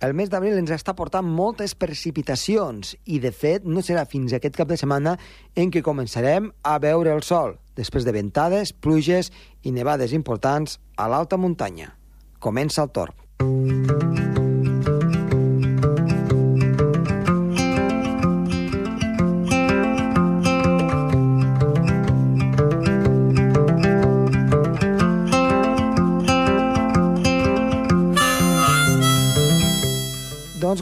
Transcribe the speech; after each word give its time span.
el 0.00 0.14
mes 0.16 0.30
d'abril 0.32 0.58
ens 0.58 0.72
està 0.74 0.94
portant 0.96 1.26
moltes 1.26 1.74
precipitacions 1.78 2.94
i, 3.04 3.20
de 3.22 3.32
fet, 3.32 3.64
no 3.64 3.84
serà 3.84 4.06
fins 4.08 4.34
aquest 4.36 4.58
cap 4.58 4.68
de 4.68 4.78
setmana 4.80 5.16
en 5.56 5.72
què 5.72 5.84
començarem 5.86 6.50
a 6.62 6.76
veure 6.82 7.14
el 7.14 7.24
sol, 7.26 7.56
després 7.76 8.04
de 8.04 8.14
ventades, 8.16 8.72
pluges 8.72 9.32
i 9.62 9.72
nevades 9.72 10.16
importants 10.16 10.80
a 10.96 11.08
l'alta 11.12 11.40
muntanya. 11.40 11.94
Comença 12.40 12.84
el 12.84 12.92
torn. 12.92 14.15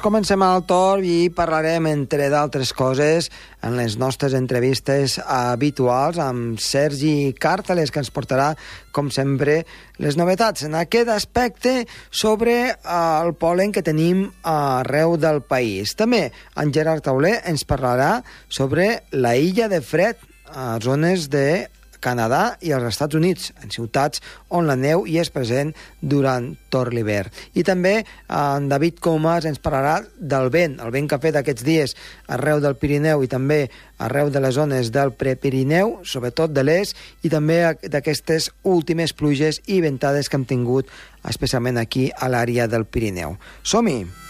Comencem 0.04 0.42
al 0.44 0.66
torn 0.68 1.06
i 1.08 1.30
parlarem, 1.32 1.86
entre 1.88 2.26
d'altres 2.28 2.74
coses, 2.76 3.30
en 3.64 3.78
les 3.78 3.94
nostres 3.96 4.34
entrevistes 4.36 5.14
habituals 5.24 6.18
amb 6.20 6.60
Sergi 6.60 7.32
Càrteles, 7.40 7.88
que 7.88 8.02
ens 8.02 8.12
portarà, 8.12 8.50
com 8.92 9.08
sempre, 9.08 9.62
les 9.96 10.18
novetats 10.20 10.66
en 10.68 10.76
aquest 10.76 11.08
aspecte 11.08 11.72
sobre 12.10 12.56
eh, 12.68 12.76
el 12.84 13.32
polen 13.40 13.72
que 13.72 13.84
tenim 13.86 14.26
arreu 14.44 15.16
del 15.16 15.40
país. 15.40 15.96
També 15.96 16.26
en 16.60 16.74
Gerard 16.76 17.06
Tauler 17.08 17.38
ens 17.48 17.64
parlarà 17.64 18.18
sobre 18.52 19.06
la 19.16 19.38
illa 19.40 19.70
de 19.72 19.80
fred 19.80 20.20
a 20.52 20.76
zones 20.84 21.30
de 21.32 21.70
Canadà 22.04 22.42
i 22.60 22.74
als 22.76 22.90
Estats 22.92 23.16
Units, 23.16 23.52
en 23.64 23.72
ciutats 23.72 24.20
on 24.52 24.68
la 24.68 24.76
neu 24.76 25.06
hi 25.08 25.16
és 25.22 25.32
present 25.32 25.72
durant 26.00 26.50
tot 26.72 26.92
l'hivern. 26.92 27.32
I 27.56 27.64
també 27.64 27.94
en 28.28 28.68
David 28.68 29.00
Comas 29.04 29.48
ens 29.48 29.62
parlarà 29.62 30.02
del 30.18 30.50
vent, 30.52 30.78
el 30.84 30.92
vent 30.94 31.08
que 31.08 31.16
ha 31.16 31.22
fet 31.22 31.38
aquests 31.40 31.64
dies 31.64 31.96
arreu 32.36 32.60
del 32.60 32.76
Pirineu 32.80 33.24
i 33.24 33.30
també 33.30 33.62
arreu 34.04 34.30
de 34.30 34.42
les 34.42 34.56
zones 34.58 34.90
del 34.92 35.14
Prepirineu, 35.16 36.00
sobretot 36.04 36.52
de 36.52 36.64
l'est, 36.66 36.98
i 37.22 37.32
també 37.32 37.60
d'aquestes 37.82 38.50
últimes 38.62 39.14
pluges 39.16 39.62
i 39.66 39.80
ventades 39.84 40.28
que 40.28 40.40
hem 40.40 40.48
tingut 40.48 40.90
especialment 41.24 41.80
aquí 41.80 42.10
a 42.12 42.28
l'àrea 42.28 42.68
del 42.68 42.84
Pirineu. 42.84 43.38
Som-hi! 43.62 44.23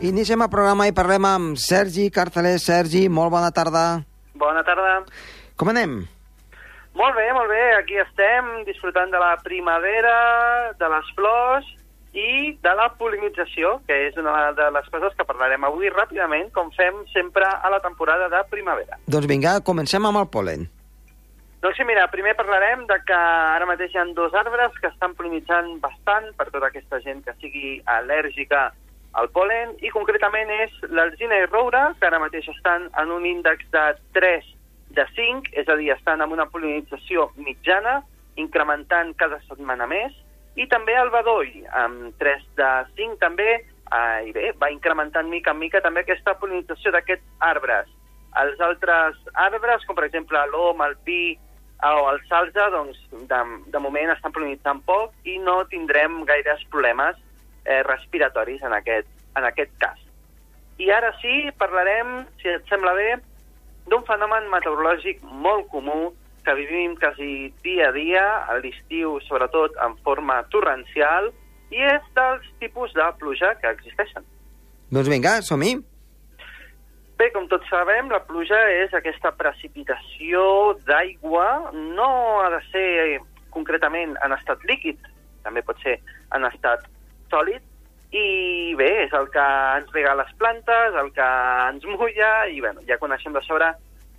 Iniciem 0.00 0.40
el 0.40 0.48
programa 0.48 0.86
i 0.88 0.94
parlem 0.96 1.26
amb 1.28 1.58
Sergi 1.60 2.06
Carcelés. 2.08 2.62
Sergi, 2.64 3.02
molt 3.12 3.28
bona 3.34 3.50
tarda. 3.52 4.00
Bona 4.40 4.62
tarda. 4.64 4.94
Com 5.60 5.68
anem? 5.68 5.98
Molt 6.96 7.18
bé, 7.18 7.26
molt 7.36 7.52
bé. 7.52 7.60
Aquí 7.76 8.00
estem 8.00 8.48
disfrutant 8.64 9.12
de 9.12 9.20
la 9.20 9.34
primavera, 9.44 10.14
de 10.80 10.90
les 10.94 11.12
flors 11.18 11.68
i 12.16 12.56
de 12.64 12.74
la 12.80 12.88
polinització, 12.96 13.76
que 13.84 14.00
és 14.08 14.16
una 14.16 14.54
de 14.56 14.72
les 14.72 14.88
coses 14.88 15.12
que 15.20 15.28
parlarem 15.28 15.68
avui 15.68 15.92
ràpidament, 15.92 16.48
com 16.56 16.72
fem 16.80 17.04
sempre 17.12 17.44
a 17.44 17.68
la 17.68 17.84
temporada 17.84 18.32
de 18.32 18.40
primavera. 18.48 18.96
Doncs 19.04 19.28
vinga, 19.28 19.58
comencem 19.60 20.08
amb 20.08 20.24
el 20.24 20.30
polen. 20.32 20.70
Doncs 21.60 21.76
sí, 21.76 21.84
mira, 21.84 22.08
primer 22.08 22.38
parlarem 22.40 22.88
de 22.88 23.02
que 23.04 23.16
ara 23.20 23.68
mateix 23.68 23.92
hi 23.92 24.00
ha 24.00 24.08
dos 24.16 24.32
arbres 24.32 24.80
que 24.80 24.88
estan 24.88 25.12
polinitzant 25.12 25.74
bastant 25.84 26.32
per 26.40 26.48
tota 26.48 26.72
aquesta 26.72 27.04
gent 27.04 27.20
que 27.26 27.36
sigui 27.36 27.82
al·lèrgica 27.84 28.70
el 29.18 29.28
polen 29.34 29.72
i 29.82 29.90
concretament 29.90 30.50
és 30.54 30.74
l'alzina 30.94 31.40
i 31.42 31.46
roure, 31.48 31.82
que 31.98 32.06
ara 32.06 32.20
mateix 32.22 32.46
estan 32.52 32.86
en 33.00 33.10
un 33.10 33.26
índex 33.26 33.66
de 33.74 33.84
3 34.14 34.46
de 34.94 35.06
5, 35.16 35.50
és 35.58 35.68
a 35.68 35.76
dir, 35.78 35.90
estan 35.94 36.22
amb 36.22 36.34
una 36.36 36.46
polinització 36.50 37.30
mitjana, 37.36 38.00
incrementant 38.38 39.12
cada 39.18 39.40
setmana 39.48 39.88
més, 39.90 40.14
i 40.58 40.66
també 40.70 40.94
el 40.98 41.10
bedoll, 41.14 41.50
amb 41.82 42.14
3 42.22 42.46
de 42.58 42.70
5 42.98 43.18
també, 43.22 43.50
eh, 43.58 44.18
i 44.28 44.34
bé, 44.36 44.52
va 44.62 44.70
incrementant 44.70 45.30
mica 45.30 45.54
en 45.54 45.58
mica 45.58 45.82
també 45.82 46.04
aquesta 46.04 46.36
polinització 46.38 46.94
d'aquests 46.94 47.46
arbres. 47.50 47.90
Els 48.40 48.60
altres 48.62 49.18
arbres, 49.34 49.86
com 49.86 49.98
per 49.98 50.06
exemple 50.06 50.38
l'om, 50.52 50.82
el 50.86 50.94
pi 51.06 51.34
o 51.82 52.10
el 52.12 52.20
salsa, 52.28 52.68
doncs 52.70 52.98
de, 53.10 53.40
de 53.74 53.82
moment 53.82 54.12
estan 54.14 54.34
polinitzant 54.36 54.82
poc 54.86 55.14
i 55.26 55.38
no 55.42 55.64
tindrem 55.72 56.22
gaires 56.28 56.62
problemes 56.70 57.18
eh, 57.70 57.82
respiratoris 57.86 58.62
en 58.66 58.74
aquest, 58.76 59.08
en 59.38 59.46
aquest 59.46 59.72
cas. 59.82 59.98
I 60.80 60.90
ara 60.90 61.12
sí, 61.20 61.50
parlarem, 61.60 62.24
si 62.40 62.48
et 62.50 62.66
sembla 62.72 62.94
bé, 62.96 63.10
d'un 63.90 64.02
fenomen 64.08 64.48
meteorològic 64.52 65.22
molt 65.44 65.68
comú 65.72 66.12
que 66.44 66.54
vivim 66.56 66.96
quasi 66.96 67.52
dia 67.64 67.90
a 67.90 67.92
dia, 67.92 68.24
a 68.48 68.56
l'estiu 68.62 69.18
sobretot 69.26 69.76
en 69.84 69.96
forma 70.06 70.40
torrencial, 70.52 71.30
i 71.70 71.84
és 71.86 72.06
dels 72.16 72.46
tipus 72.62 72.94
de 72.96 73.06
pluja 73.20 73.52
que 73.60 73.70
existeixen. 73.76 74.24
Doncs 74.90 75.10
vinga, 75.12 75.36
som-hi. 75.46 75.76
Bé, 77.20 77.28
com 77.34 77.44
tots 77.52 77.68
sabem, 77.68 78.08
la 78.08 78.22
pluja 78.24 78.58
és 78.80 78.94
aquesta 78.96 79.34
precipitació 79.36 80.42
d'aigua, 80.88 81.46
no 81.92 82.08
ha 82.40 82.48
de 82.56 82.62
ser 82.70 82.86
concretament 83.52 84.16
en 84.24 84.32
estat 84.32 84.64
líquid, 84.70 84.96
també 85.44 85.62
pot 85.66 85.76
ser 85.84 85.98
en 86.32 86.46
estat 86.48 86.88
sòlid, 87.30 87.62
i 88.10 88.74
bé, 88.74 88.88
és 89.04 89.12
el 89.14 89.28
que 89.30 89.44
ens 89.78 89.92
rega 89.94 90.16
les 90.18 90.30
plantes, 90.38 90.96
el 90.98 91.12
que 91.14 91.26
ens 91.70 91.86
mulla, 91.86 92.32
i 92.50 92.58
bueno, 92.62 92.82
ja 92.88 92.98
coneixem 92.98 93.36
de 93.36 93.42
sobre 93.46 93.70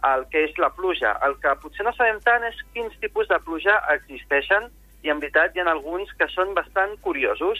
el 0.08 0.24
que 0.32 0.46
és 0.48 0.56
la 0.58 0.72
pluja. 0.74 1.18
El 1.28 1.36
que 1.44 1.54
potser 1.62 1.86
no 1.86 1.94
sabem 1.98 2.22
tant 2.24 2.46
és 2.48 2.58
quins 2.74 2.96
tipus 3.04 3.28
de 3.28 3.40
pluja 3.44 3.76
existeixen, 3.98 4.70
i 5.04 5.12
en 5.12 5.20
veritat 5.20 5.56
hi 5.56 5.64
ha 5.64 5.68
alguns 5.72 6.12
que 6.18 6.30
són 6.32 6.56
bastant 6.56 6.96
curiosos. 7.04 7.60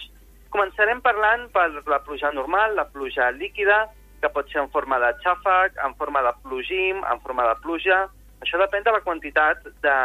Començarem 0.54 1.02
parlant 1.04 1.48
per 1.52 1.68
la 1.90 2.02
pluja 2.06 2.32
normal, 2.32 2.76
la 2.76 2.88
pluja 2.88 3.32
líquida, 3.36 3.86
que 4.22 4.30
pot 4.30 4.50
ser 4.52 4.62
en 4.62 4.72
forma 4.72 5.00
de 5.02 5.12
xàfec, 5.24 5.78
en 5.84 5.96
forma 6.00 6.22
de 6.24 6.34
plogim, 6.48 7.04
en 7.04 7.24
forma 7.28 7.48
de 7.52 7.60
pluja... 7.66 8.08
Això 8.42 8.58
depèn 8.58 8.82
de 8.82 8.90
la 8.90 9.04
quantitat 9.06 9.68
de, 9.86 9.96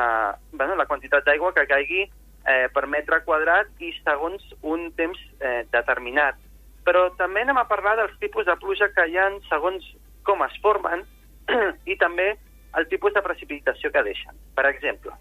bueno, 0.53 0.75
la 0.77 0.85
quantitat 0.85 1.25
d'aigua 1.25 1.55
que 1.57 1.63
caigui 1.71 2.03
eh, 2.47 2.69
per 2.73 2.87
metre 2.87 3.23
quadrat 3.27 3.69
i 3.83 3.93
segons 4.05 4.43
un 4.63 4.91
temps 4.99 5.19
eh, 5.41 5.65
determinat. 5.73 6.39
Però 6.87 7.09
també 7.19 7.43
anem 7.43 7.59
a 7.59 7.67
parlar 7.69 7.97
dels 7.99 8.15
tipus 8.23 8.47
de 8.47 8.57
pluja 8.63 8.89
que 8.95 9.09
hi 9.11 9.19
ha 9.19 9.29
segons 9.51 9.87
com 10.27 10.43
es 10.47 10.55
formen 10.63 11.05
i 11.93 11.97
també 11.99 12.35
el 12.77 12.87
tipus 12.91 13.15
de 13.15 13.23
precipitació 13.25 13.91
que 13.91 14.05
deixen. 14.07 14.39
Per 14.55 14.67
exemple, 14.69 15.15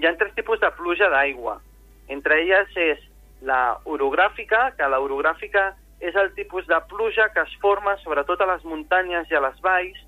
hi 0.00 0.08
ha 0.08 0.16
tres 0.18 0.34
tipus 0.34 0.60
de 0.62 0.70
pluja 0.78 1.10
d'aigua. 1.12 1.60
Entre 2.10 2.40
elles 2.42 2.74
és 2.76 3.02
la 3.46 3.78
orogràfica, 3.86 4.70
que 4.76 4.88
la 4.90 5.00
orogràfica 5.00 5.70
és 6.00 6.16
el 6.16 6.32
tipus 6.34 6.66
de 6.66 6.78
pluja 6.88 7.28
que 7.34 7.44
es 7.44 7.52
forma 7.60 7.96
sobretot 8.00 8.40
a 8.40 8.48
les 8.54 8.64
muntanyes 8.64 9.30
i 9.30 9.36
a 9.36 9.42
les 9.44 9.58
valls 9.64 9.98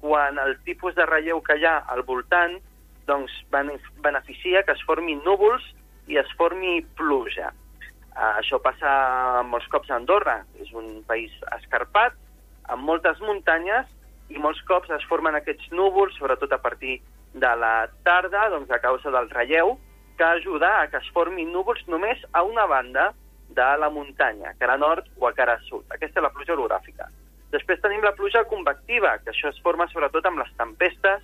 quan 0.00 0.38
el 0.38 0.58
tipus 0.66 0.94
de 0.94 1.06
relleu 1.08 1.40
que 1.42 1.56
hi 1.58 1.64
ha 1.66 1.78
al 1.90 2.04
voltant 2.06 2.58
doncs, 3.08 3.32
beneficia 4.04 4.62
que 4.62 4.76
es 4.76 4.84
formin 4.86 5.22
núvols 5.24 5.64
i 6.08 6.18
es 6.20 6.30
formi 6.40 6.80
pluja. 6.98 7.52
Uh, 8.18 8.40
això 8.40 8.58
passa 8.62 9.42
molts 9.46 9.68
cops 9.72 9.90
a 9.92 9.98
Andorra, 10.00 10.40
és 10.58 10.72
un 10.74 11.04
país 11.06 11.34
escarpat, 11.60 12.16
amb 12.72 12.84
moltes 12.88 13.20
muntanyes, 13.24 13.86
i 14.28 14.40
molts 14.42 14.60
cops 14.68 14.90
es 14.92 15.04
formen 15.08 15.36
aquests 15.38 15.70
núvols, 15.72 16.16
sobretot 16.18 16.52
a 16.52 16.60
partir 16.60 16.98
de 17.32 17.52
la 17.60 17.88
tarda, 18.04 18.48
doncs 18.52 18.72
a 18.72 18.80
causa 18.82 19.12
del 19.14 19.30
relleu, 19.30 19.76
que 20.18 20.26
ajuda 20.26 20.80
a 20.80 20.88
que 20.90 20.98
es 20.98 21.08
formin 21.14 21.52
núvols 21.54 21.84
només 21.86 22.20
a 22.32 22.42
una 22.42 22.66
banda 22.66 23.12
de 23.48 23.68
la 23.80 23.88
muntanya, 23.88 24.52
cara 24.58 24.76
nord 24.76 25.06
o 25.16 25.28
a 25.28 25.32
cara 25.32 25.56
sud. 25.68 25.86
Aquesta 25.94 26.20
és 26.20 26.26
la 26.26 26.32
pluja 26.34 26.56
orogràfica. 26.56 27.08
Després 27.54 27.80
tenim 27.80 28.02
la 28.04 28.12
pluja 28.12 28.42
convectiva, 28.44 29.14
que 29.22 29.32
això 29.32 29.48
es 29.48 29.60
forma 29.64 29.86
sobretot 29.88 30.26
amb 30.28 30.42
les 30.42 30.50
tempestes, 30.58 31.22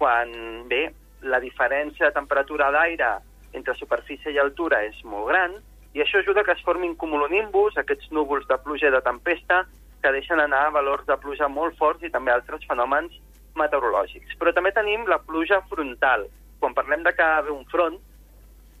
quan, 0.00 0.34
bé, 0.68 0.90
la 1.22 1.40
diferència 1.40 2.08
de 2.08 2.16
temperatura 2.16 2.70
d'aire 2.74 3.14
entre 3.52 3.74
superfície 3.78 4.32
i 4.32 4.38
altura 4.38 4.82
és 4.84 4.98
molt 5.04 5.28
gran, 5.28 5.58
i 5.92 6.00
això 6.00 6.18
ajuda 6.18 6.44
que 6.44 6.54
es 6.56 6.64
formin 6.64 6.94
cumulonimbus, 6.96 7.76
aquests 7.76 8.10
núvols 8.16 8.46
de 8.48 8.56
pluja 8.64 8.88
i 8.88 8.94
de 8.94 9.02
tempesta, 9.04 9.66
que 10.02 10.12
deixen 10.12 10.40
anar 10.40 10.70
valors 10.74 11.04
de 11.06 11.16
pluja 11.20 11.48
molt 11.48 11.76
forts 11.78 12.02
i 12.02 12.10
també 12.10 12.32
altres 12.32 12.64
fenòmens 12.68 13.14
meteorològics. 13.58 14.34
Però 14.40 14.54
també 14.56 14.72
tenim 14.72 15.04
la 15.06 15.20
pluja 15.22 15.60
frontal. 15.70 16.26
Quan 16.60 16.74
parlem 16.74 17.04
de 17.04 17.12
que 17.14 17.28
ve 17.46 17.52
un 17.52 17.66
front, 17.70 17.98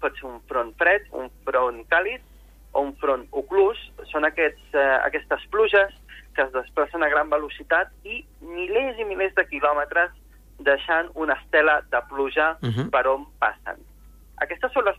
pot 0.00 0.16
ser 0.18 0.26
un 0.30 0.40
front 0.50 0.72
fred, 0.80 1.06
un 1.12 1.28
front 1.46 1.82
càlid 1.92 2.24
o 2.72 2.82
un 2.88 2.94
front 2.98 3.26
oclús, 3.30 3.78
són 4.10 4.24
aquests, 4.24 4.72
eh, 4.72 4.88
aquestes 5.04 5.44
pluges 5.52 5.92
que 6.34 6.42
es 6.42 6.52
desplacen 6.52 7.02
a 7.04 7.10
gran 7.12 7.28
velocitat 7.30 7.92
i 8.08 8.22
milers 8.40 8.98
i 8.98 9.04
milers 9.04 9.34
de 9.36 9.44
quilòmetres 9.46 10.16
deixant 10.64 11.10
una 11.14 11.36
estela 11.36 11.82
de 11.92 12.00
pluja 12.08 12.56
uh 12.62 12.68
-huh. 12.68 12.90
per 12.90 13.06
on 13.06 13.26
passen. 13.38 13.91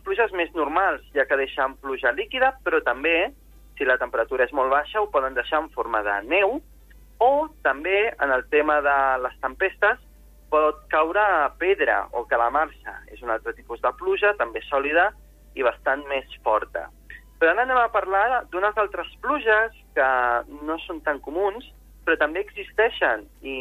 Pluges 0.04 0.32
més 0.32 0.52
normals, 0.54 1.02
ja 1.14 1.26
que 1.26 1.36
deixen 1.36 1.76
pluja 1.82 2.12
líquida, 2.12 2.54
però 2.64 2.80
també, 2.84 3.32
si 3.78 3.84
la 3.84 3.98
temperatura 3.98 4.44
és 4.44 4.52
molt 4.52 4.70
baixa, 4.70 5.00
ho 5.00 5.10
poden 5.10 5.34
deixar 5.34 5.60
en 5.62 5.70
forma 5.74 6.02
de 6.02 6.20
neu, 6.28 6.60
o 7.18 7.48
també, 7.62 8.14
en 8.20 8.30
el 8.30 8.44
tema 8.50 8.80
de 8.80 8.96
les 9.22 9.36
tempestes, 9.42 9.98
pot 10.50 10.84
caure 10.92 11.24
pedra 11.58 12.04
o 12.12 12.24
calamarsa. 12.30 13.00
És 13.10 13.22
un 13.22 13.30
altre 13.34 13.54
tipus 13.54 13.80
de 13.82 13.90
pluja, 13.98 14.34
també 14.38 14.62
sòlida 14.68 15.10
i 15.54 15.62
bastant 15.66 16.04
més 16.10 16.26
forta. 16.46 16.88
Però 17.40 17.50
ara 17.50 17.64
anem 17.66 17.80
a 17.80 17.90
parlar 17.92 18.44
d'unes 18.52 18.76
altres 18.78 19.10
pluges 19.22 19.74
que 19.96 20.10
no 20.62 20.78
són 20.86 21.00
tan 21.06 21.18
comuns, 21.24 21.66
però 22.06 22.16
també 22.20 22.44
existeixen 22.44 23.24
i 23.42 23.56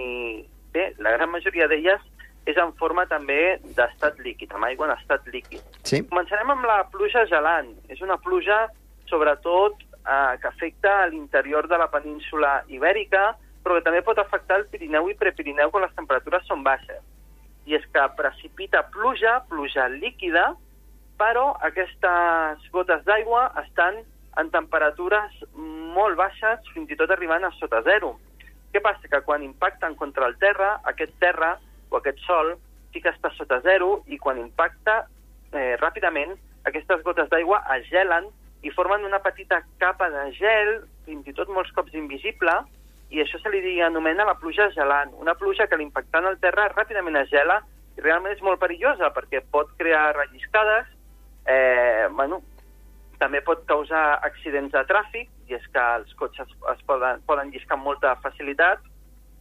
bé, 0.74 0.92
la 1.00 1.16
gran 1.16 1.32
majoria 1.32 1.68
d'elles 1.68 2.04
és 2.46 2.58
en 2.60 2.74
forma 2.80 3.06
també 3.08 3.58
d'estat 3.78 4.20
líquid, 4.24 4.52
amb 4.52 4.68
aigua 4.68 4.90
en 4.90 4.98
estat 4.98 5.28
líquid. 5.32 5.64
Sí. 5.88 6.02
Començarem 6.10 6.52
amb 6.52 6.68
la 6.68 6.82
pluja 6.92 7.26
gelant. 7.32 7.72
És 7.94 8.02
una 8.04 8.18
pluja, 8.20 8.66
sobretot, 9.12 9.80
eh, 10.04 10.36
que 10.42 10.48
afecta 10.48 11.04
a 11.04 11.08
l'interior 11.08 11.68
de 11.68 11.78
la 11.80 11.90
península 11.92 12.64
ibèrica, 12.68 13.36
però 13.64 13.78
que 13.78 13.86
també 13.86 14.02
pot 14.04 14.20
afectar 14.20 14.60
el 14.60 14.68
Pirineu 14.68 15.08
i 15.10 15.16
Prepirineu 15.16 15.72
quan 15.72 15.86
les 15.86 15.96
temperatures 15.96 16.46
són 16.48 16.64
baixes. 16.64 17.00
I 17.66 17.78
és 17.80 17.86
que 17.94 18.08
precipita 18.18 18.84
pluja, 18.92 19.40
pluja 19.48 19.88
líquida, 19.88 20.52
però 21.18 21.54
aquestes 21.64 22.68
gotes 22.74 23.06
d'aigua 23.08 23.54
estan 23.64 24.02
en 24.42 24.50
temperatures 24.52 25.32
molt 25.56 26.18
baixes, 26.18 26.60
fins 26.74 26.92
i 26.92 26.98
tot 27.00 27.12
arribant 27.14 27.46
a 27.46 27.54
sota 27.56 27.80
zero. 27.86 28.18
Què 28.74 28.82
passa? 28.82 29.08
Que 29.08 29.22
quan 29.22 29.46
impacten 29.46 29.96
contra 29.96 30.28
el 30.28 30.36
terra, 30.42 30.80
aquest 30.90 31.14
terra 31.22 31.54
o 31.94 32.00
aquest 32.02 32.20
sol 32.26 32.56
sí 32.94 33.02
que 33.02 33.14
està 33.14 33.32
sota 33.38 33.62
zero 33.66 34.02
i 34.10 34.18
quan 34.22 34.42
impacta 34.42 35.04
eh, 35.54 35.76
ràpidament 35.82 36.34
aquestes 36.70 37.04
gotes 37.06 37.30
d'aigua 37.30 37.62
es 37.78 37.86
gelen 37.92 38.30
i 38.64 38.72
formen 38.72 39.04
una 39.06 39.20
petita 39.20 39.62
capa 39.82 40.10
de 40.10 40.30
gel, 40.38 40.78
fins 41.06 41.28
i 41.28 41.34
tot 41.36 41.50
molts 41.52 41.74
cops 41.76 41.94
invisible, 42.00 42.54
i 43.12 43.20
això 43.22 43.38
se 43.42 43.52
li 43.52 43.76
anomena 43.84 44.26
la 44.26 44.38
pluja 44.40 44.70
gelant. 44.74 45.12
Una 45.20 45.36
pluja 45.36 45.68
que 45.68 45.78
l'impactant 45.78 46.26
al 46.26 46.40
terra 46.42 46.70
ràpidament 46.72 47.20
es 47.20 47.30
gela 47.30 47.60
i 47.98 48.02
realment 48.02 48.34
és 48.34 48.42
molt 48.42 48.62
perillosa 48.62 49.12
perquè 49.14 49.44
pot 49.52 49.70
crear 49.78 50.16
relliscades, 50.16 50.88
eh, 51.46 52.08
bueno, 52.16 52.40
també 53.20 53.44
pot 53.44 53.68
causar 53.68 54.24
accidents 54.24 54.72
de 54.72 54.86
tràfic, 54.88 55.30
i 55.52 55.60
és 55.60 55.68
que 55.76 55.84
els 56.00 56.16
cotxes 56.16 56.48
es 56.72 56.82
poden, 56.88 57.22
poden 57.28 57.52
lliscar 57.52 57.78
amb 57.78 57.92
molta 57.92 58.16
facilitat, 58.24 58.80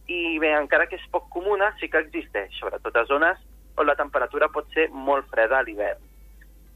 i 0.07 0.37
bé, 0.39 0.51
encara 0.57 0.87
que 0.87 0.97
és 0.99 1.11
poc 1.11 1.29
comuna, 1.31 1.71
sí 1.79 1.87
que 1.89 2.01
existeix, 2.03 2.51
sobretot 2.59 2.95
a 2.99 3.05
zones 3.07 3.39
on 3.77 3.87
la 3.87 3.95
temperatura 3.97 4.51
pot 4.53 4.67
ser 4.75 4.89
molt 4.91 5.29
freda 5.31 5.59
a 5.59 5.65
l'hivern. 5.65 6.01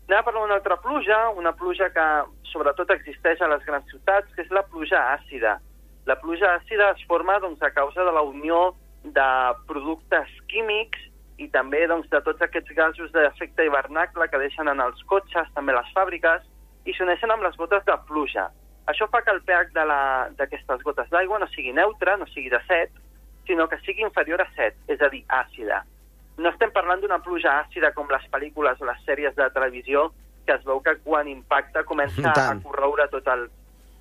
Anem 0.08 0.22
a 0.22 0.24
parlar 0.24 0.44
d'una 0.46 0.56
altra 0.56 0.78
pluja, 0.80 1.18
una 1.36 1.52
pluja 1.54 1.90
que 1.94 2.06
sobretot 2.48 2.94
existeix 2.96 3.42
a 3.42 3.50
les 3.52 3.66
grans 3.68 3.90
ciutats, 3.92 4.32
que 4.34 4.46
és 4.46 4.54
la 4.56 4.64
pluja 4.64 5.02
àcida. 5.18 5.58
La 6.08 6.16
pluja 6.22 6.54
àcida 6.56 6.94
es 6.96 7.04
forma 7.10 7.36
doncs, 7.44 7.62
a 7.62 7.74
causa 7.76 8.06
de 8.08 8.14
la 8.16 8.24
unió 8.24 8.72
de 9.04 9.28
productes 9.68 10.32
químics 10.48 11.04
i 11.38 11.50
també 11.54 11.84
doncs, 11.92 12.08
de 12.10 12.22
tots 12.24 12.42
aquests 12.42 12.72
gasos 12.78 13.12
d'efecte 13.12 13.66
hivernacle 13.68 14.30
que 14.32 14.40
deixen 14.40 14.72
en 14.72 14.80
els 14.82 15.04
cotxes, 15.12 15.52
també 15.54 15.76
les 15.76 15.92
fàbriques, 15.94 16.48
i 16.88 16.96
s'uneixen 16.96 17.32
amb 17.36 17.44
les 17.44 17.60
gotes 17.60 17.84
de 17.86 17.98
pluja. 18.08 18.48
Això 18.88 19.10
fa 19.12 19.20
que 19.22 19.36
el 19.36 19.44
pH 19.44 19.76
d'aquestes 20.40 20.88
gotes 20.88 21.12
d'aigua 21.12 21.40
no 21.44 21.52
sigui 21.52 21.76
neutre, 21.76 22.16
no 22.16 22.26
sigui 22.32 22.50
de 22.50 22.64
7, 22.64 23.04
sinó 23.48 23.68
que 23.72 23.80
sigui 23.86 24.06
inferior 24.06 24.44
a 24.44 24.48
7, 24.56 24.86
és 24.94 25.02
a 25.02 25.10
dir, 25.10 25.24
àcida. 25.28 25.82
No 26.38 26.52
estem 26.54 26.72
parlant 26.72 27.02
d'una 27.02 27.20
pluja 27.26 27.56
àcida 27.64 27.94
com 27.96 28.10
les 28.12 28.26
pel·lícules 28.32 28.82
o 28.82 28.90
les 28.90 29.00
sèries 29.08 29.36
de 29.36 29.50
televisió, 29.56 30.12
que 30.46 30.56
es 30.56 30.66
veu 30.68 30.80
que 30.86 30.96
quan 31.04 31.28
impacta 31.28 31.84
comença 31.84 32.32
a 32.32 32.56
corroure 32.64 33.08
tot 33.12 33.28
el, 33.34 33.48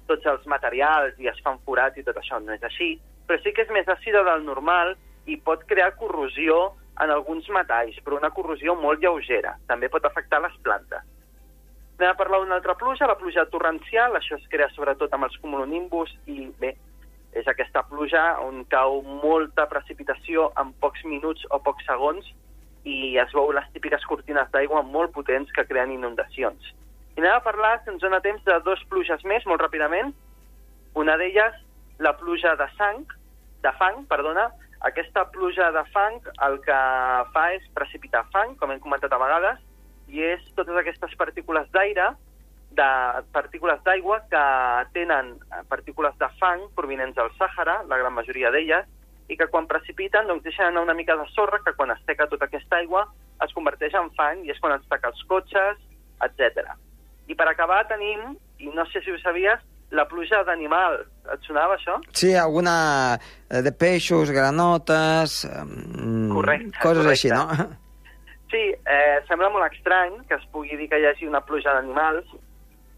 tots 0.07 0.27
els 0.31 0.45
materials 0.47 1.17
i 1.23 1.31
es 1.33 1.41
fan 1.43 1.59
forats 1.65 1.99
i 1.99 2.05
tot 2.07 2.19
això. 2.21 2.39
No 2.43 2.55
és 2.55 2.63
així, 2.67 2.95
però 3.27 3.41
sí 3.43 3.53
que 3.53 3.65
és 3.67 3.73
més 3.75 3.89
àcida 3.89 4.23
del 4.29 4.45
normal 4.47 4.95
i 5.27 5.39
pot 5.43 5.65
crear 5.67 5.97
corrosió 5.99 6.75
en 7.03 7.13
alguns 7.13 7.49
metalls, 7.53 7.99
però 8.05 8.21
una 8.21 8.33
corrosió 8.33 8.77
molt 8.79 9.03
lleugera. 9.03 9.57
També 9.69 9.91
pot 9.93 10.05
afectar 10.07 10.41
les 10.45 10.55
plantes. 10.65 11.05
Anem 11.97 12.13
a 12.13 12.19
parlar 12.19 12.43
d'una 12.43 12.59
altra 12.59 12.77
pluja, 12.77 13.09
la 13.09 13.17
pluja 13.17 13.47
torrencial, 13.53 14.17
això 14.17 14.37
es 14.37 14.49
crea 14.53 14.69
sobretot 14.75 15.13
amb 15.17 15.29
els 15.29 15.37
cumulonimbus 15.41 16.13
i 16.29 16.51
bé, 16.61 16.75
és 17.37 17.49
aquesta 17.51 17.83
pluja 17.91 18.23
on 18.45 18.65
cau 18.73 19.03
molta 19.23 19.67
precipitació 19.69 20.51
en 20.61 20.73
pocs 20.81 21.05
minuts 21.05 21.45
o 21.53 21.61
pocs 21.63 21.85
segons 21.89 22.29
i 22.87 23.17
es 23.21 23.33
veu 23.35 23.51
les 23.55 23.67
típiques 23.75 24.05
cortines 24.09 24.49
d'aigua 24.55 24.83
molt 24.87 25.13
potents 25.13 25.53
que 25.53 25.67
creen 25.69 25.93
inundacions. 25.93 26.73
I 27.17 27.23
anem 27.23 27.35
a 27.35 27.45
parlar, 27.45 27.79
si 27.83 27.91
ens 27.93 28.03
dona 28.05 28.23
temps, 28.25 28.43
de 28.47 28.57
dos 28.65 28.83
pluges 28.91 29.25
més, 29.25 29.45
molt 29.49 29.63
ràpidament. 29.65 30.13
Una 30.97 31.17
d'elles, 31.21 31.57
la 31.99 32.13
pluja 32.17 32.55
de 32.61 32.69
sang, 32.77 33.03
de 33.65 33.73
fang, 33.81 34.05
perdona. 34.11 34.51
Aquesta 34.87 35.25
pluja 35.33 35.71
de 35.73 35.83
fang 35.95 36.21
el 36.47 36.59
que 36.65 36.81
fa 37.33 37.47
és 37.57 37.65
precipitar 37.75 38.27
fang, 38.35 38.55
com 38.61 38.71
hem 38.71 38.83
comentat 38.85 39.13
a 39.17 39.21
vegades, 39.21 39.63
i 40.13 40.23
és 40.23 40.45
totes 40.55 40.77
aquestes 40.79 41.17
partícules 41.19 41.67
d'aire 41.75 42.13
de 42.77 42.89
partícules 43.33 43.81
d'aigua 43.85 44.21
que 44.31 44.45
tenen 44.95 45.35
eh, 45.37 45.63
partícules 45.69 46.17
de 46.21 46.29
fang 46.41 46.67
provinents 46.77 47.17
del 47.17 47.33
Sàhara, 47.39 47.81
la 47.89 47.99
gran 48.01 48.15
majoria 48.15 48.53
d'elles, 48.53 48.89
i 49.29 49.37
que 49.39 49.49
quan 49.51 49.67
precipiten 49.67 50.29
doncs, 50.29 50.45
deixen 50.45 50.69
anar 50.69 50.85
una 50.85 50.95
mica 50.95 51.17
de 51.19 51.27
sorra 51.35 51.63
que 51.65 51.75
quan 51.75 51.91
es 51.91 52.03
teca 52.07 52.29
tota 52.31 52.47
aquesta 52.47 52.79
aigua 52.79 53.07
es 53.45 53.55
converteix 53.57 53.97
en 53.99 54.11
fang 54.17 54.45
i 54.47 54.53
és 54.55 54.61
quan 54.63 54.77
es 54.77 54.85
taca 54.91 55.11
els 55.11 55.23
cotxes, 55.31 55.81
etc. 56.25 56.77
I 57.27 57.35
per 57.35 57.49
acabar 57.51 57.83
tenim, 57.91 58.37
i 58.63 58.71
no 58.73 58.87
sé 58.93 59.03
si 59.05 59.13
ho 59.13 59.19
sabies, 59.25 59.65
la 59.91 60.07
pluja 60.11 60.43
d'animal. 60.47 61.01
Et 61.33 61.43
sonava 61.47 61.77
això? 61.77 61.99
Sí, 62.15 62.33
alguna 62.39 62.77
eh, 63.17 63.63
de 63.63 63.73
peixos, 63.73 64.31
granotes... 64.35 65.43
Correcte. 65.47 66.79
Coses 66.81 67.03
correcte. 67.03 67.13
així, 67.13 67.33
no? 67.35 67.69
Sí, 68.53 68.63
eh, 68.71 69.19
sembla 69.27 69.51
molt 69.51 69.67
estrany 69.73 70.21
que 70.29 70.37
es 70.39 70.45
pugui 70.55 70.79
dir 70.79 70.89
que 70.91 71.01
hi 71.03 71.07
hagi 71.09 71.27
una 71.27 71.43
pluja 71.45 71.75
d'animals, 71.75 72.29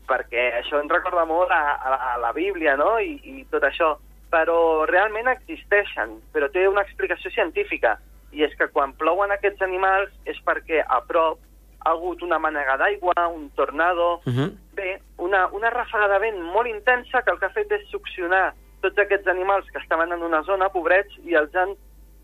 perquè 0.09 0.51
això 0.59 0.81
ens 0.83 0.93
recorda 0.93 1.25
molt 1.29 1.53
a, 1.55 1.63
a, 1.77 1.97
a 2.13 2.19
la 2.23 2.33
Bíblia, 2.37 2.77
no?, 2.81 2.97
I, 2.99 3.19
i 3.25 3.45
tot 3.53 3.67
això. 3.69 3.97
Però 4.33 4.85
realment 4.89 5.29
existeixen, 5.33 6.19
però 6.35 6.51
té 6.53 6.67
una 6.69 6.85
explicació 6.85 7.33
científica, 7.33 7.97
i 8.33 8.45
és 8.45 8.55
que 8.59 8.69
quan 8.73 8.93
plouen 9.01 9.33
aquests 9.33 9.63
animals 9.65 10.13
és 10.29 10.37
perquè 10.45 10.83
a 10.85 11.01
prop 11.09 11.41
ha 11.85 11.93
hagut 11.95 12.23
una 12.23 12.39
manega 12.39 12.77
d'aigua, 12.77 13.15
un 13.33 13.51
tornado... 13.57 14.21
Uh 14.27 14.33
-huh. 14.33 14.51
Bé, 14.79 15.01
una, 15.19 15.49
una 15.49 15.71
ràfaga 15.71 16.07
de 16.09 16.19
vent 16.19 16.43
molt 16.43 16.69
intensa 16.69 17.23
que 17.23 17.31
el 17.33 17.39
que 17.39 17.47
ha 17.47 17.57
fet 17.57 17.73
és 17.73 17.89
succionar 17.91 18.55
tots 18.81 18.99
aquests 18.99 19.27
animals 19.27 19.67
que 19.71 19.79
estaven 19.79 20.13
en 20.13 20.23
una 20.23 20.43
zona, 20.43 20.69
pobrets, 20.69 21.19
i 21.25 21.35
els 21.35 21.55
han 21.55 21.75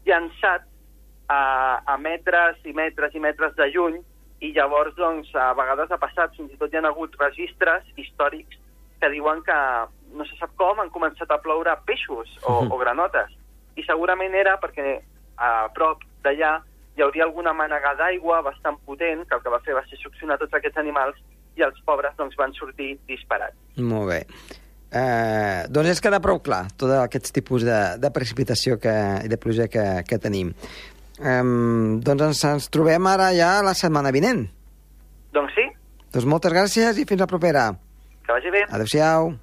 llançat 0.06 0.62
a, 1.28 1.82
a 1.84 1.96
metres 1.96 2.56
i 2.64 2.72
metres 2.72 3.14
i 3.14 3.20
metres 3.20 3.56
de 3.56 3.66
lluny 3.72 3.98
i 4.44 4.52
llavors, 4.52 4.92
doncs, 4.98 5.30
a 5.34 5.52
vegades 5.56 5.90
ha 5.94 5.98
passat, 6.00 6.34
fins 6.36 6.52
i 6.52 6.58
tot 6.60 6.72
hi 6.72 6.80
ha 6.80 6.84
hagut 6.90 7.14
registres 7.20 7.86
històrics 7.96 8.58
que 9.00 9.10
diuen 9.12 9.40
que, 9.46 9.56
no 10.14 10.24
se 10.28 10.36
sap 10.38 10.52
com, 10.60 10.78
han 10.80 10.92
començat 10.94 11.30
a 11.32 11.40
ploure 11.42 11.72
peixos 11.88 12.30
o, 12.44 12.62
Mhm. 12.62 12.72
o 12.72 12.78
granotes. 12.78 13.30
I 13.76 13.82
segurament 13.82 14.34
era 14.34 14.58
perquè 14.60 15.00
a 15.36 15.68
prop 15.74 16.04
d'allà 16.22 16.60
hi 16.96 17.02
hauria 17.02 17.24
alguna 17.24 17.52
mànega 17.52 17.94
d'aigua 17.98 18.42
bastant 18.42 18.76
potent 18.86 19.24
que 19.26 19.34
el 19.34 19.42
que 19.42 19.50
va 19.50 19.58
fer 19.64 19.74
va 19.74 19.82
ser 19.88 19.98
succionar 19.98 20.38
tots 20.38 20.54
aquests 20.54 20.78
animals 20.78 21.16
i 21.56 21.62
els 21.62 21.80
pobres 21.86 22.14
doncs, 22.16 22.36
van 22.36 22.52
sortir 22.54 22.98
disparats. 23.08 23.56
Molt 23.76 24.08
bé. 24.12 24.20
Eh, 24.94 25.66
doncs 25.74 25.90
és 25.90 26.00
queda 26.00 26.20
prou 26.22 26.38
clar 26.38 26.68
tots 26.78 26.92
aquests 27.00 27.32
tipus 27.34 27.64
de, 27.66 27.78
de 27.98 28.10
precipitació 28.14 28.78
que, 28.78 28.94
i 29.26 29.28
de 29.28 29.38
pluja 29.42 29.66
que, 29.66 30.04
que 30.06 30.20
tenim. 30.22 30.52
Eh, 31.20 31.42
doncs 32.04 32.22
ens, 32.28 32.44
ens 32.50 32.68
trobem 32.74 33.06
ara 33.06 33.30
ja 33.36 33.60
la 33.62 33.74
setmana 33.74 34.10
vinent. 34.14 34.46
Doncs 35.34 35.54
sí, 35.54 35.68
Doncs 36.14 36.26
moltes 36.30 36.52
gràcies 36.54 36.98
i 36.98 37.04
fins 37.04 37.20
la 37.20 37.26
propera. 37.26 37.72
que 38.24 38.32
vagi 38.32 38.50
bé. 38.50 38.64
Adéu-siau. 38.70 39.34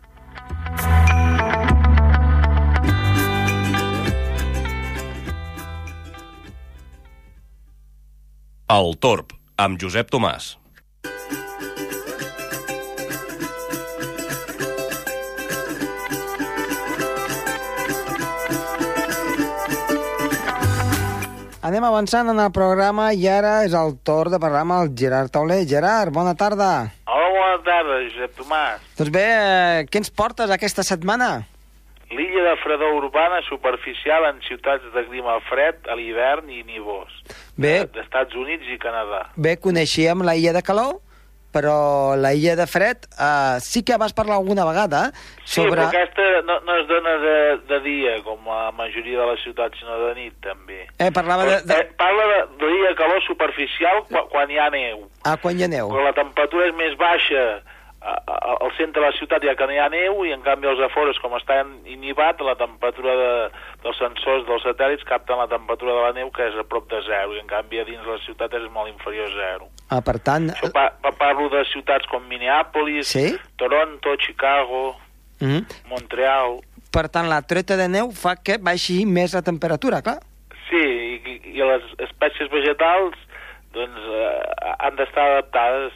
El 8.75 8.93
Torb, 9.03 9.33
amb 9.59 9.79
Josep 9.81 10.11
Tomàs. 10.13 10.53
Anem 21.71 21.85
avançant 21.87 22.27
en 22.27 22.39
el 22.43 22.49
programa 22.51 23.13
i 23.15 23.21
ara 23.31 23.61
és 23.63 23.71
el 23.79 23.93
torn 24.03 24.33
de 24.33 24.39
parlar 24.43 24.65
amb 24.65 24.73
el 24.75 24.89
Gerard 24.99 25.31
Tauler. 25.31 25.61
Gerard, 25.69 26.11
bona 26.11 26.33
tarda. 26.35 26.67
Hola, 27.07 27.29
bona 27.31 27.61
tarda, 27.63 27.99
Josep 28.09 28.33
Tomàs. 28.41 28.81
Doncs 28.97 29.11
bé, 29.15 29.21
eh, 29.23 29.85
què 29.87 30.01
ens 30.01 30.11
portes 30.11 30.51
aquesta 30.51 30.83
setmana? 30.83 31.29
L'illa 32.11 32.43
de 32.49 32.57
fredor 32.59 32.97
urbana 32.99 33.39
superficial 33.47 34.25
en 34.33 34.41
ciutats 34.43 34.83
de 34.93 35.05
clima 35.07 35.37
fred 35.47 35.87
a 35.87 35.95
l'hivern 35.95 36.49
i 36.51 36.59
nivós. 36.67 37.07
Bé. 37.55 37.85
De- 37.85 38.01
D'Estats 38.01 38.35
Units 38.35 38.67
i 38.67 38.75
Canadà. 38.77 39.29
Bé, 39.37 39.55
coneixíem 39.55 40.25
la 40.27 40.35
illa 40.35 40.51
de 40.51 40.61
calor? 40.61 40.99
Però 41.51 42.15
la 42.15 42.33
illa 42.33 42.55
de 42.55 42.67
Fred 42.67 43.07
uh, 43.17 43.59
sí 43.63 43.83
que 43.83 43.97
vas 44.01 44.13
parlar 44.13 44.37
alguna 44.39 44.65
vegada 44.65 45.11
Sí, 45.43 45.59
sobre... 45.59 45.75
però 45.75 45.87
aquesta 45.89 46.27
no, 46.47 46.59
no 46.65 46.77
es 46.79 46.87
dona 46.87 47.15
de, 47.21 47.37
de 47.67 47.79
dia, 47.83 48.15
com 48.23 48.47
la 48.47 48.71
majoria 48.77 49.19
de 49.19 49.27
les 49.33 49.43
ciutats, 49.43 49.77
sinó 49.79 49.97
de 50.07 50.13
nit, 50.15 50.35
també. 50.45 50.85
Eh, 50.97 51.11
parlava 51.11 51.45
de, 51.49 51.59
de... 51.67 51.77
Eh, 51.81 51.89
parla 51.99 52.27
de, 52.31 52.39
de 52.61 52.71
dia 52.71 52.95
calor 52.99 53.21
superficial 53.27 54.03
quan, 54.09 54.29
quan 54.31 54.51
hi 54.51 54.59
ha 54.61 54.69
neu. 54.73 55.05
Ah, 55.27 55.35
quan 55.41 55.59
hi 55.59 55.67
ha 55.67 55.71
neu. 55.71 55.91
Quan 55.91 56.07
la 56.07 56.15
temperatura 56.17 56.69
és 56.69 56.77
més 56.79 56.95
baixa 56.99 57.45
al 58.01 58.71
centre 58.77 58.97
de 58.97 59.05
la 59.05 59.13
ciutat 59.13 59.43
ja 59.45 59.53
que 59.53 59.65
no 59.69 59.75
hi 59.75 59.81
ha 59.81 59.89
neu 59.93 60.23
i 60.25 60.31
en 60.33 60.41
canvi 60.41 60.69
als 60.69 60.81
afores 60.81 61.19
com 61.21 61.35
està 61.37 61.59
inhibat 61.85 62.41
la 62.41 62.55
temperatura 62.57 63.13
de, 63.19 63.33
dels 63.83 63.99
sensors 64.01 64.47
dels 64.47 64.65
satèl·lits 64.65 65.05
capten 65.05 65.37
la 65.37 65.49
temperatura 65.51 65.93
de 65.99 66.07
la 66.07 66.15
neu 66.17 66.31
que 66.33 66.47
és 66.49 66.57
a 66.57 66.65
prop 66.65 66.89
de 66.89 67.03
zero 67.05 67.37
i 67.37 67.43
en 67.43 67.51
canvi 67.51 67.81
a 67.81 67.85
dins 67.85 68.07
la 68.09 68.17
ciutat 68.25 68.57
és 68.57 68.65
molt 68.73 68.89
inferior 68.89 69.29
a 69.29 69.35
zero. 69.37 69.69
Ah, 69.93 70.01
per 70.01 70.17
tant... 70.25 70.49
Això 70.55 70.71
pa, 70.73 70.89
pa, 71.03 71.13
parlo 71.19 71.51
de 71.53 71.61
ciutats 71.69 72.09
com 72.09 72.25
Minneapolis, 72.25 73.13
Sí? 73.13 73.29
Toronto, 73.61 74.17
Chicago, 74.25 74.95
Mm. 75.41 75.65
Montreal... 75.89 76.61
Per 76.91 77.07
tant, 77.09 77.27
la 77.31 77.41
treta 77.47 77.77
de 77.79 77.87
neu 77.89 78.11
fa 78.13 78.35
que 78.37 78.57
baixi 78.59 79.01
més 79.07 79.33
la 79.33 79.41
temperatura, 79.41 80.01
clar. 80.05 80.19
Sí, 80.67 80.81
i, 80.81 81.35
i 81.55 81.63
les 81.63 81.85
espècies 82.03 82.51
vegetals 82.51 83.17
doncs, 83.75 84.07
eh, 84.11 84.73
han 84.83 84.97
d'estar 84.99 85.25
adaptades. 85.29 85.95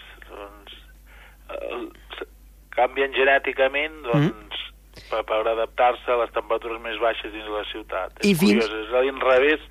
Eh, 1.62 2.26
canvien 2.76 3.14
genèticament 3.16 4.02
doncs, 4.04 4.62
per, 5.10 5.22
per 5.28 5.42
adaptar-se 5.48 6.12
a 6.12 6.18
les 6.22 6.32
temperatures 6.36 6.80
més 6.84 6.98
baixes 7.00 7.32
dins 7.34 7.48
la 7.52 7.64
ciutat. 7.72 8.16
I 8.26 8.32
és 8.34 8.40
fins- 8.40 8.66
curiós, 8.66 8.88
és 8.88 8.94
a 8.96 9.04
l'inrevés 9.06 9.62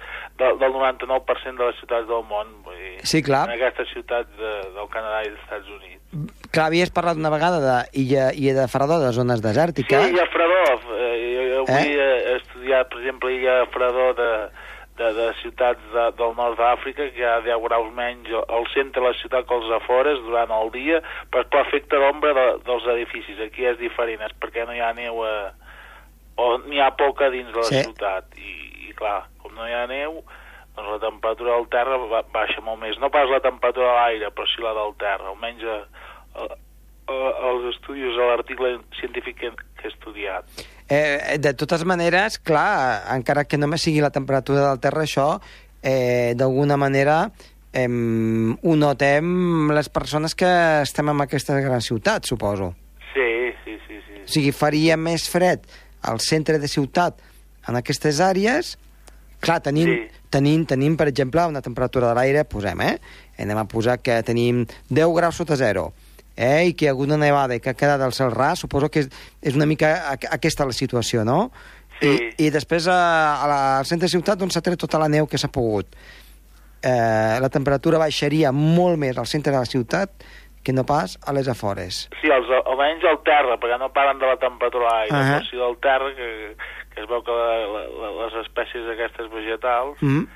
del, 0.40 0.58
del 0.60 0.72
99% 0.72 1.58
de 1.60 1.66
les 1.68 1.78
ciutats 1.80 2.08
del 2.08 2.24
món. 2.30 2.52
Vull 2.64 2.76
dir, 2.80 2.94
Sí, 3.04 3.20
clar. 3.22 3.44
En 3.50 3.56
aquestes 3.58 3.90
ciutats 3.92 4.30
de, 4.38 4.52
del 4.76 4.88
Canadà 4.92 5.22
i 5.26 5.30
dels 5.32 5.42
Estats 5.44 5.68
Units. 5.68 6.50
Clar, 6.54 6.68
havies 6.70 6.92
parlat 6.94 7.18
una 7.20 7.32
vegada 7.32 7.60
d'illa 7.92 8.30
illa 8.32 8.54
de 8.62 8.68
Fredó, 8.72 9.00
de 9.02 9.12
zones 9.16 9.40
Sí, 9.42 9.46
desèrtiques. 9.48 10.10
Illa 10.12 10.26
Fredó. 10.32 10.62
Eh, 10.96 11.16
jo, 11.34 11.48
jo 11.50 11.64
Eh? 11.64 11.64
vull 11.72 12.00
eh? 12.04 12.36
estudiar, 12.38 12.84
per 12.88 13.00
exemple, 13.02 13.34
Illa 13.34 13.64
Fredó 13.74 14.12
de, 14.14 14.30
de, 14.98 15.08
de 15.16 15.26
ciutats 15.40 15.80
de, 15.92 16.04
del 16.18 16.34
nord 16.38 16.58
d'Àfrica, 16.60 17.08
que 17.10 17.18
hi 17.18 17.24
ha 17.26 17.40
10 17.42 17.62
graus 17.66 17.88
menys 17.96 18.30
al- 18.46 18.68
centre 18.74 19.00
de 19.02 19.08
la 19.08 19.14
ciutat 19.18 19.46
que 19.48 19.54
als 19.56 19.70
afores 19.80 20.20
durant 20.22 20.52
el 20.54 20.70
dia, 20.74 21.00
per, 21.34 21.44
per 21.50 21.64
efecte 21.66 21.98
d'ombra 21.98 22.32
de, 22.38 22.46
dels 22.68 22.86
edificis. 22.94 23.40
Aquí 23.42 23.66
és 23.66 23.78
diferent, 23.80 24.22
és 24.28 24.36
perquè 24.38 24.66
no 24.68 24.74
hi 24.76 24.80
ha 24.84 24.92
neu 24.94 25.18
a, 25.26 25.34
o 26.38 26.48
n'hi 26.66 26.80
ha 26.82 26.92
poca 26.98 27.30
dins 27.34 27.50
de 27.52 27.58
la 27.58 27.68
Sí. 27.70 27.82
ciutat. 27.82 28.30
I, 28.38 28.54
I 28.90 28.92
clar, 28.98 29.24
com 29.42 29.54
no 29.58 29.66
hi 29.66 29.74
ha 29.74 29.86
neu, 29.90 30.20
doncs 30.76 30.90
la 30.90 30.98
temperatura 31.02 31.54
del 31.56 31.68
terra 31.70 31.98
ba 32.10 32.22
baixa 32.34 32.60
molt 32.62 32.80
més. 32.82 32.98
No 33.02 33.10
pas 33.10 33.28
la 33.30 33.40
temperatura 33.42 33.90
de 33.90 33.98
l'aire, 33.98 34.30
però 34.34 34.46
sí 34.50 34.62
la 34.62 34.72
del 34.78 34.94
terra. 34.98 35.30
Almenys 35.30 35.62
a, 35.70 35.76
a, 36.38 36.48
a, 37.10 37.18
als 37.50 37.68
estudis, 37.74 38.14
a 38.18 38.30
l'article 38.30 38.76
científic 39.00 39.38
que, 39.42 39.50
que 39.78 39.86
he 39.86 39.92
estudiat. 39.92 40.44
Eh, 40.88 41.38
de 41.40 41.54
totes 41.54 41.84
maneres, 41.88 42.38
clar, 42.38 43.04
encara 43.14 43.46
que 43.48 43.56
només 43.56 43.82
sigui 43.82 44.02
la 44.04 44.10
temperatura 44.12 44.66
del 44.68 44.80
terra, 44.84 45.02
això, 45.06 45.40
eh, 45.82 46.34
d'alguna 46.36 46.76
manera, 46.76 47.30
eh, 47.72 47.86
ho 47.88 48.76
notem 48.76 49.70
les 49.72 49.88
persones 49.88 50.34
que 50.34 50.50
estem 50.82 51.08
en 51.08 51.20
aquestes 51.24 51.64
grans 51.64 51.84
ciutats, 51.88 52.28
suposo. 52.28 52.74
Sí, 53.14 53.30
sí, 53.64 53.78
sí, 53.88 54.00
sí. 54.06 54.20
O 54.24 54.28
sigui, 54.28 54.52
faria 54.52 54.96
més 54.96 55.28
fred 55.30 55.64
al 56.02 56.20
centre 56.20 56.58
de 56.58 56.68
ciutat 56.68 57.20
en 57.68 57.76
aquestes 57.76 58.20
àrees 58.20 58.76
clar, 59.40 59.60
tenim, 59.60 59.88
Sí. 59.88 60.08
tenim, 60.30 60.64
tenim, 60.64 60.96
per 60.96 61.08
exemple, 61.08 61.44
una 61.46 61.60
temperatura 61.60 62.08
de 62.08 62.14
l'aire, 62.14 62.44
posem, 62.44 62.80
eh? 62.80 62.98
Anem 63.38 63.58
a 63.58 63.64
posar 63.68 63.98
que 64.00 64.22
tenim 64.22 64.66
10 64.88 65.12
graus 65.14 65.36
sota 65.36 65.56
zero, 65.56 65.92
eh? 66.36 66.66
i 66.68 66.74
que 66.74 66.84
hi 66.84 66.88
ha 66.88 66.92
hagut 66.92 67.08
una 67.08 67.16
nevada 67.20 67.54
i 67.54 67.60
que 67.60 67.70
ha 67.70 67.74
quedat 67.78 68.00
al 68.00 68.12
cel 68.12 68.30
ras, 68.34 68.58
suposo 68.60 68.88
que 68.90 69.00
és, 69.00 69.08
és 69.42 69.54
una 69.54 69.66
mica 69.66 69.94
aqu- 70.12 70.30
aquesta 70.34 70.64
la 70.66 70.72
situació, 70.72 71.24
no? 71.24 71.50
Sí. 72.00 72.10
I, 72.38 72.46
I 72.46 72.50
després 72.50 72.88
a, 72.88 72.98
a 73.44 73.46
la, 73.46 73.58
al 73.78 73.86
centre 73.86 74.06
de 74.08 74.12
ciutat 74.16 74.42
on 74.42 74.50
s'ha 74.50 74.60
tret 74.60 74.78
tota 74.78 74.98
la 74.98 75.08
neu 75.08 75.26
que 75.30 75.38
s'ha 75.38 75.48
pogut. 75.48 75.86
Eh, 76.82 77.38
la 77.40 77.48
temperatura 77.48 77.98
baixaria 78.02 78.50
molt 78.52 78.98
més 79.00 79.16
al 79.16 79.26
centre 79.30 79.52
de 79.54 79.58
la 79.62 79.64
ciutat 79.68 80.10
que 80.64 80.72
no 80.72 80.84
pas 80.84 81.18
a 81.24 81.32
les 81.36 81.48
afores. 81.48 82.08
Sí, 82.20 82.28
els, 82.32 82.48
almenys 82.64 83.04
al 83.08 83.18
terra, 83.24 83.56
perquè 83.60 83.78
no 83.80 83.90
parlen 83.92 84.18
de 84.20 84.26
la 84.26 84.36
temperatura 84.40 84.88
de 84.88 85.12
l'aire, 85.12 85.24
però 85.30 85.42
sí 85.48 85.56
del 85.60 85.76
terra, 85.84 86.10
que, 86.16 86.28
que 86.94 87.02
es 87.04 87.08
veu 87.08 87.22
que 87.24 87.32
la, 87.36 87.82
la, 88.02 88.10
les 88.24 88.36
espècies 88.46 88.88
aquestes 88.94 89.28
vegetals 89.32 90.00
Mm 90.02 90.08
-hmm. 90.18 90.26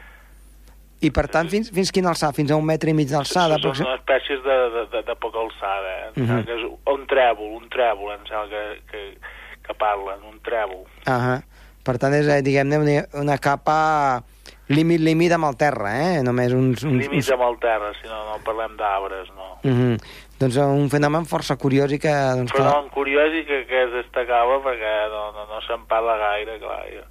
I 1.00 1.10
per 1.14 1.28
tant, 1.28 1.48
fins, 1.48 1.70
fins 1.70 1.92
quina 1.94 2.08
alçada? 2.10 2.32
Fins 2.34 2.50
a 2.50 2.56
un 2.56 2.64
metre 2.66 2.90
i 2.90 2.94
mig 2.94 3.06
d'alçada? 3.08 3.58
són 3.58 3.70
aproxim- 3.70 3.92
espècies 3.94 4.40
de, 4.42 4.56
de, 4.74 4.86
de, 4.96 5.02
de 5.06 5.14
poca 5.16 5.38
alçada. 5.38 5.88
Eh? 5.88 6.08
Em 6.16 6.22
Mhm. 6.22 6.26
sembla 6.26 6.44
que 6.44 6.56
és 6.58 6.64
un 6.94 7.06
trèvol, 7.06 7.52
un 7.62 7.68
trèvol, 7.68 8.12
em 8.14 8.26
sembla 8.26 8.48
que, 8.48 8.82
que, 8.90 9.18
que 9.66 9.74
parlen, 9.74 10.18
un 10.26 10.40
trèvol. 10.42 10.84
Ahà. 11.06 11.42
Per 11.84 11.96
tant, 11.98 12.12
és, 12.14 12.26
eh, 12.28 12.42
diguem-ne, 12.42 12.78
una, 12.78 12.96
una 13.22 13.38
capa 13.38 14.22
límit, 14.68 15.00
límit 15.00 15.32
amb 15.32 15.46
el 15.48 15.56
terra, 15.56 15.92
eh? 15.96 16.22
Només 16.22 16.52
uns... 16.52 16.82
uns, 16.84 16.98
Límits 17.06 17.30
amb 17.32 17.42
el 17.46 17.56
terra, 17.62 17.92
si 18.02 18.08
no, 18.10 18.18
no 18.28 18.42
parlem 18.44 18.74
d'arbres, 18.76 19.28
no. 19.36 19.54
Uh 19.64 19.70
-huh. 19.70 19.96
Doncs 20.38 20.56
eh, 20.56 20.60
un 20.66 20.90
fenomen 20.90 21.24
força 21.26 21.56
curiós 21.56 21.90
i 21.92 21.98
que... 21.98 22.10
Doncs, 22.12 22.52
Però 22.52 22.62
clar, 22.66 22.82
no, 22.84 22.90
curiós 22.90 23.32
i 23.34 23.44
que, 23.46 23.64
que 23.66 23.82
es 23.84 23.92
destacava 23.92 24.60
perquè 24.62 25.08
no, 25.10 25.32
no, 25.32 25.46
no 25.54 25.60
se'n 25.62 25.86
parla 25.88 26.16
gaire, 26.18 26.58
clar. 26.58 26.84
Jo, 26.92 27.02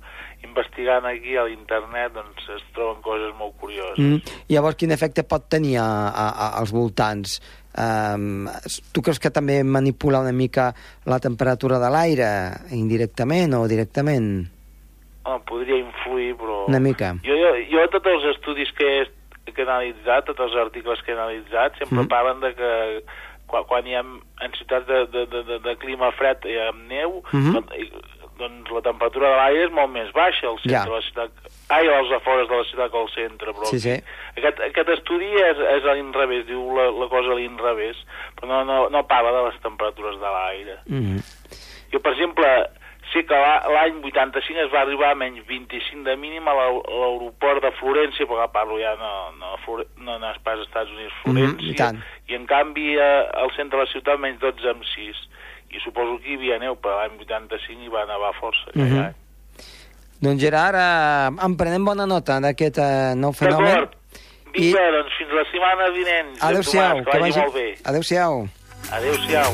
investigant 0.57 1.05
aquí 1.05 1.35
a 1.37 1.43
l'internet 1.45 2.13
doncs 2.15 2.47
es 2.55 2.63
troben 2.73 3.01
coses 3.05 3.33
molt 3.37 3.53
curioses. 3.61 3.99
Mm. 3.99 4.21
Llavors, 4.49 4.75
quin 4.79 4.91
efecte 4.91 5.23
pot 5.23 5.45
tenir 5.49 5.77
a, 5.77 5.85
a, 6.09 6.25
a, 6.29 6.47
als 6.59 6.71
voltants? 6.73 7.37
Um, 7.77 8.47
tu 8.93 9.03
creus 9.05 9.19
que 9.21 9.29
també 9.29 9.59
manipula 9.63 10.19
una 10.23 10.33
mica 10.33 10.71
la 11.05 11.19
temperatura 11.21 11.77
de 11.79 11.91
l'aire, 11.93 12.29
indirectament 12.73 13.53
o 13.53 13.67
directament? 13.69 14.47
Oh, 15.27 15.37
podria 15.45 15.77
influir, 15.77 16.33
però... 16.39 16.65
Una 16.71 16.79
mica. 16.79 17.13
Jo, 17.23 17.35
jo, 17.37 17.53
jo 17.69 17.85
tots 17.93 18.09
els 18.15 18.25
estudis 18.33 18.71
que 18.73 18.87
he, 19.01 19.05
que 19.51 19.61
he 19.61 19.67
analitzat, 19.67 20.25
tots 20.25 20.39
els 20.47 20.55
articles 20.57 21.01
que 21.05 21.11
he 21.13 21.17
analitzat, 21.19 21.77
sempre 21.77 21.99
Mm. 22.01 22.05
mm. 22.07 22.09
parlen 22.09 22.39
de 22.41 22.53
que 22.55 22.71
quan, 23.47 23.63
quan 23.69 23.85
hi 23.87 23.93
ha 23.95 24.01
en 24.03 24.55
ciutats 24.57 24.87
de, 24.87 25.05
de, 25.13 25.25
de, 25.31 25.43
de, 25.51 25.59
de 25.63 25.75
clima 25.79 26.09
fred 26.17 26.43
i 26.49 26.57
amb 26.65 26.81
neu, 26.89 27.21
doncs, 27.31 27.75
i- 27.77 27.91
doncs 28.37 28.69
la 28.71 28.81
temperatura 28.81 29.29
de 29.29 29.35
l'aire 29.35 29.63
és 29.65 29.71
molt 29.71 29.91
més 29.91 30.11
baixa 30.13 30.47
al 30.47 30.57
centre 30.59 30.71
Ja. 30.71 30.83
de 30.85 30.91
la 30.95 31.01
ciutat. 31.01 31.31
Ai, 31.69 31.87
als 31.87 32.11
afores 32.15 32.47
de 32.47 32.55
la 32.55 32.63
ciutat 32.63 32.91
que 32.91 32.97
al 32.97 33.09
centre, 33.11 33.51
però... 33.53 33.65
Sí, 33.65 33.79
sí. 33.79 33.95
Aquest, 34.37 34.59
aquest 34.69 34.89
estudi 34.89 35.27
és, 35.35 35.57
és 35.77 35.83
a 35.85 35.93
l'inrevés, 35.93 36.45
diu 36.47 36.63
la, 36.77 36.89
la 36.91 37.07
cosa 37.11 37.31
a 37.31 37.35
l'inrevés, 37.35 37.97
però 38.39 38.47
no, 38.47 38.63
no, 38.63 38.89
no 38.89 39.03
parla 39.07 39.31
de 39.35 39.45
les 39.49 39.59
temperatures 39.61 40.15
de 40.19 40.29
l'aire. 40.37 40.77
Mm 40.87 41.01
-hmm. 41.03 41.19
Jo, 41.91 41.99
per 41.99 42.11
exemple, 42.13 42.47
sé 43.13 43.25
que 43.25 43.33
l'a- 43.33 43.63
l'any 43.71 44.01
85 44.03 44.59
es 44.65 44.71
va 44.71 44.81
arribar 44.81 45.11
a 45.11 45.15
menys 45.15 45.45
25 45.47 46.03
de 46.03 46.15
mínim 46.17 46.47
a 46.47 46.53
l'aeroport 46.53 47.61
de 47.63 47.71
Florència, 47.79 48.25
perquè 48.27 48.51
parlo 48.51 48.77
ja 48.79 48.95
no, 48.99 49.31
no, 49.39 49.55
Flore- 49.65 49.87
no, 49.97 50.17
no 50.19 50.31
és 50.31 50.37
pas 50.43 50.53
als 50.57 50.67
Estats 50.67 50.89
Units, 50.91 51.13
Mhm, 51.13 51.23
Florència, 51.23 51.71
i 51.71 51.75
tant. 51.75 51.97
i 52.27 52.35
en 52.35 52.45
canvi 52.45 52.97
eh, 52.97 53.23
al 53.33 53.51
centre 53.55 53.77
de 53.79 53.85
la 53.85 53.91
ciutat 53.91 54.19
menys 54.19 54.39
12 54.39 54.69
amb 54.69 54.83
6. 54.83 55.15
I 55.71 55.79
suposo 55.83 56.17
que 56.21 56.31
hi 56.31 56.35
havia 56.39 56.57
neu, 56.59 56.75
però 56.79 57.01
l'any 57.01 57.17
85 57.19 57.83
hi 57.83 57.89
va 57.93 58.05
nevar 58.05 58.33
força. 58.39 58.71
Mhm. 58.73 58.99
any. 59.03 59.15
Doncs 60.19 60.41
Gerard, 60.41 60.75
eh, 60.75 61.45
en 61.45 61.55
prenem 61.57 61.85
bona 61.85 62.05
nota 62.09 62.39
d'aquest 62.41 62.77
eh, 62.81 63.13
nou 63.15 63.33
fenomen. 63.33 63.67
D'acord. 63.67 63.97
Vinga, 64.53 64.85
doncs 64.91 65.17
fins 65.19 65.33
la 65.37 65.43
setmana 65.51 65.89
vinent. 65.93 66.31
Adéu-siau, 66.41 67.03
Tomàs, 67.03 67.11
que 67.11 67.19
vagi 67.19 67.39
molt 67.39 67.53
bé. 67.53 67.67
Adéu-siau. 67.83 68.47
Adéu-siau. 68.91 69.51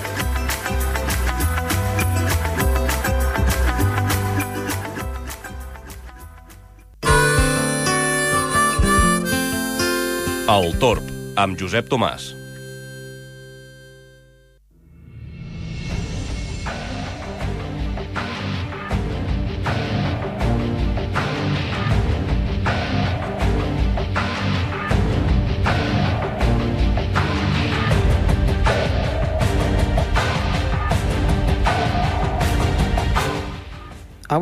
El 10.53 10.74
Torb, 10.79 11.03
amb 11.39 11.60
Josep 11.60 11.88
Tomàs. 11.89 12.42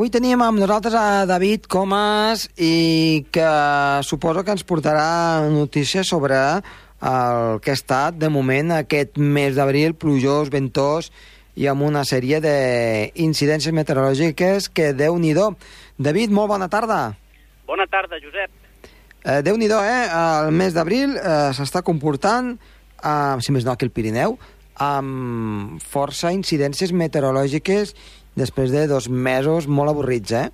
Avui 0.02 0.10
teníem 0.10 0.42
amb 0.42 0.58
nosaltres 0.58 0.96
a 0.98 1.28
David 1.30 1.68
Comas 1.70 2.48
i 2.58 3.22
que 3.30 3.50
suposo 4.02 4.42
que 4.42 4.50
ens 4.50 4.64
portarà 4.66 5.46
notícies 5.54 6.10
sobre 6.10 6.40
el 6.42 7.60
que 7.62 7.70
ha 7.70 7.76
estat, 7.78 8.16
de 8.18 8.32
moment, 8.34 8.72
aquest 8.74 9.20
mes 9.22 9.54
d'abril, 9.54 9.94
plujós, 9.94 10.50
ventós 10.50 11.12
i 11.54 11.68
amb 11.70 11.86
una 11.86 12.02
sèrie 12.02 12.40
d'incidències 12.42 13.76
meteorològiques 13.78 14.72
que, 14.74 14.88
déu 14.98 15.20
nhi 15.22 15.36
David, 16.02 16.34
molt 16.34 16.50
bona 16.50 16.66
tarda. 16.68 17.14
Bona 17.70 17.86
tarda, 17.86 18.18
Josep. 18.18 18.50
Eh, 19.22 19.44
déu 19.46 19.54
nhi 19.54 19.70
eh? 19.70 20.10
El 20.10 20.50
mes 20.50 20.74
d'abril 20.74 21.14
eh, 21.14 21.54
s'està 21.54 21.84
comportant 21.86 22.58
uh, 23.06 23.38
si 23.38 23.52
més 23.52 23.64
no 23.64 23.78
que 23.78 23.86
el 23.86 23.94
Pirineu, 23.94 24.40
amb 24.82 25.78
força 25.84 26.32
incidències 26.34 26.92
meteorològiques 26.92 27.94
després 28.38 28.72
de 28.72 28.86
dos 28.88 29.10
mesos 29.10 29.68
molt 29.68 29.92
avorrits, 29.92 30.32
eh? 30.32 30.48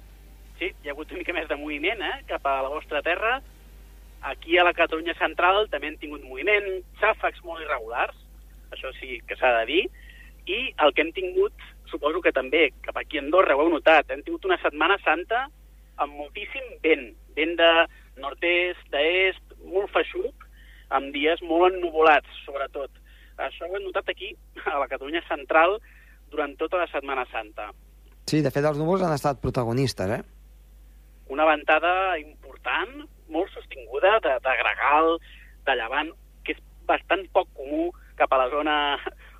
Sí, 0.58 0.72
hi 0.72 0.90
ha 0.90 0.96
hagut 0.96 1.12
una 1.12 1.22
mica 1.22 1.36
més 1.36 1.48
de 1.50 1.58
moviment 1.60 2.02
eh, 2.02 2.16
cap 2.30 2.46
a 2.50 2.62
la 2.66 2.72
vostra 2.74 3.04
terra. 3.06 3.38
Aquí 4.26 4.58
a 4.58 4.66
la 4.66 4.74
Catalunya 4.74 5.14
central 5.20 5.68
també 5.70 5.92
hem 5.92 6.00
tingut 6.02 6.24
moviment, 6.26 6.66
xàfecs 7.02 7.44
molt 7.46 7.62
irregulars, 7.62 8.18
això 8.74 8.92
sí 8.98 9.20
que 9.28 9.38
s'ha 9.38 9.54
de 9.60 9.66
dir, 9.70 9.84
i 10.50 10.60
el 10.84 10.94
que 10.96 11.06
hem 11.06 11.14
tingut, 11.14 11.54
suposo 11.92 12.22
que 12.24 12.34
també 12.36 12.72
cap 12.84 12.98
aquí 13.00 13.20
a 13.20 13.24
Andorra 13.24 13.56
ho 13.56 13.64
heu 13.64 13.70
notat, 13.72 14.10
hem 14.12 14.24
tingut 14.26 14.48
una 14.50 14.58
setmana 14.64 14.98
santa 15.04 15.46
amb 16.02 16.18
moltíssim 16.18 16.66
vent, 16.84 17.12
vent 17.38 17.56
de 17.60 17.72
nord-est, 18.22 18.82
d'est, 18.94 19.56
molt 19.70 19.94
feixuc, 19.94 20.48
amb 20.98 21.14
dies 21.14 21.42
molt 21.46 21.76
ennuvolats, 21.76 22.42
sobretot. 22.46 22.92
Això 23.38 23.68
ho 23.68 23.76
hem 23.78 23.86
notat 23.86 24.10
aquí, 24.10 24.34
a 24.66 24.80
la 24.82 24.90
Catalunya 24.90 25.22
central, 25.30 25.78
durant 26.32 26.56
tota 26.60 26.78
la 26.78 26.88
Setmana 26.92 27.26
Santa. 27.32 27.70
Sí, 28.28 28.42
de 28.44 28.52
fet, 28.52 28.66
els 28.68 28.78
núvols 28.78 29.04
han 29.08 29.14
estat 29.16 29.40
protagonistes, 29.42 30.10
eh? 30.12 30.24
Una 31.32 31.46
ventada 31.48 32.18
important, 32.20 33.06
molt 33.32 33.52
sostinguda, 33.56 34.18
de, 34.24 34.34
de 34.44 34.56
gregal, 34.62 35.18
de 35.68 35.76
llevant, 35.76 36.12
que 36.44 36.56
és 36.56 36.62
bastant 36.88 37.26
poc 37.36 37.48
comú 37.56 37.90
cap 38.20 38.32
a 38.34 38.40
la 38.44 38.50
zona 38.50 38.76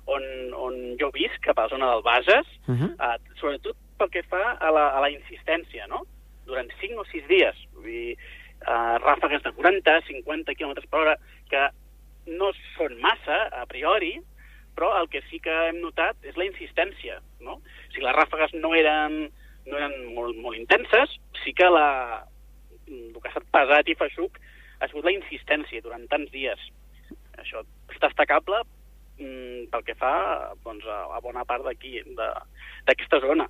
on, 0.08 0.24
on 0.56 0.76
jo 1.00 1.10
visc, 1.14 1.40
cap 1.44 1.58
a 1.58 1.66
la 1.66 1.72
zona 1.74 1.90
del 1.92 2.02
Bages, 2.04 2.46
Uh 2.68 2.74
-huh. 2.74 2.90
eh, 3.00 3.18
sobretot 3.40 3.76
pel 3.98 4.10
que 4.10 4.22
fa 4.22 4.56
a 4.60 4.70
la, 4.70 4.88
a 4.96 5.00
la 5.00 5.10
insistència, 5.10 5.86
no? 5.88 6.02
Durant 6.46 6.68
5 6.80 7.00
o 7.00 7.04
6 7.04 7.26
dies. 7.28 7.56
Vull 7.72 7.84
dir, 7.84 8.12
eh, 8.12 8.96
ràfegues 9.04 9.42
de 9.42 9.52
40, 9.52 10.00
50 10.06 10.54
km 10.54 10.74
per 10.90 11.00
hora, 11.00 11.16
que 11.50 11.68
no 12.26 12.52
són 12.76 13.00
massa, 13.00 13.48
a 13.52 13.66
priori, 13.66 14.20
però 14.78 14.92
el 15.00 15.08
que 15.10 15.24
sí 15.26 15.40
que 15.42 15.50
hem 15.66 15.80
notat 15.82 16.22
és 16.22 16.36
la 16.38 16.46
insistència, 16.46 17.18
no? 17.42 17.58
Si 17.90 18.02
les 18.04 18.14
ràfegues 18.14 18.54
no 18.62 18.70
eren, 18.78 19.24
no 19.66 19.78
eren 19.80 19.96
molt, 20.14 20.38
molt 20.38 20.54
intenses, 20.54 21.16
sí 21.42 21.50
que 21.58 21.66
la, 21.66 22.22
el 22.86 23.16
que 23.16 23.26
ha 23.26 23.32
estat 23.32 23.48
pesat 23.56 23.90
i 23.90 23.96
feixuc 23.98 24.38
ha 24.78 24.86
sigut 24.86 25.08
la 25.08 25.16
insistència 25.16 25.82
durant 25.82 26.04
tants 26.12 26.30
dies. 26.30 26.62
Això 27.42 27.64
és 27.90 27.98
destacable 28.04 28.60
mm, 29.18 29.66
pel 29.72 29.82
que 29.88 29.96
fa 29.98 30.12
doncs, 30.62 30.86
a, 30.86 31.00
a 31.16 31.18
bona 31.24 31.42
part 31.48 31.66
d'aquí, 31.66 31.98
d'aquesta 32.86 33.18
zona. 33.26 33.48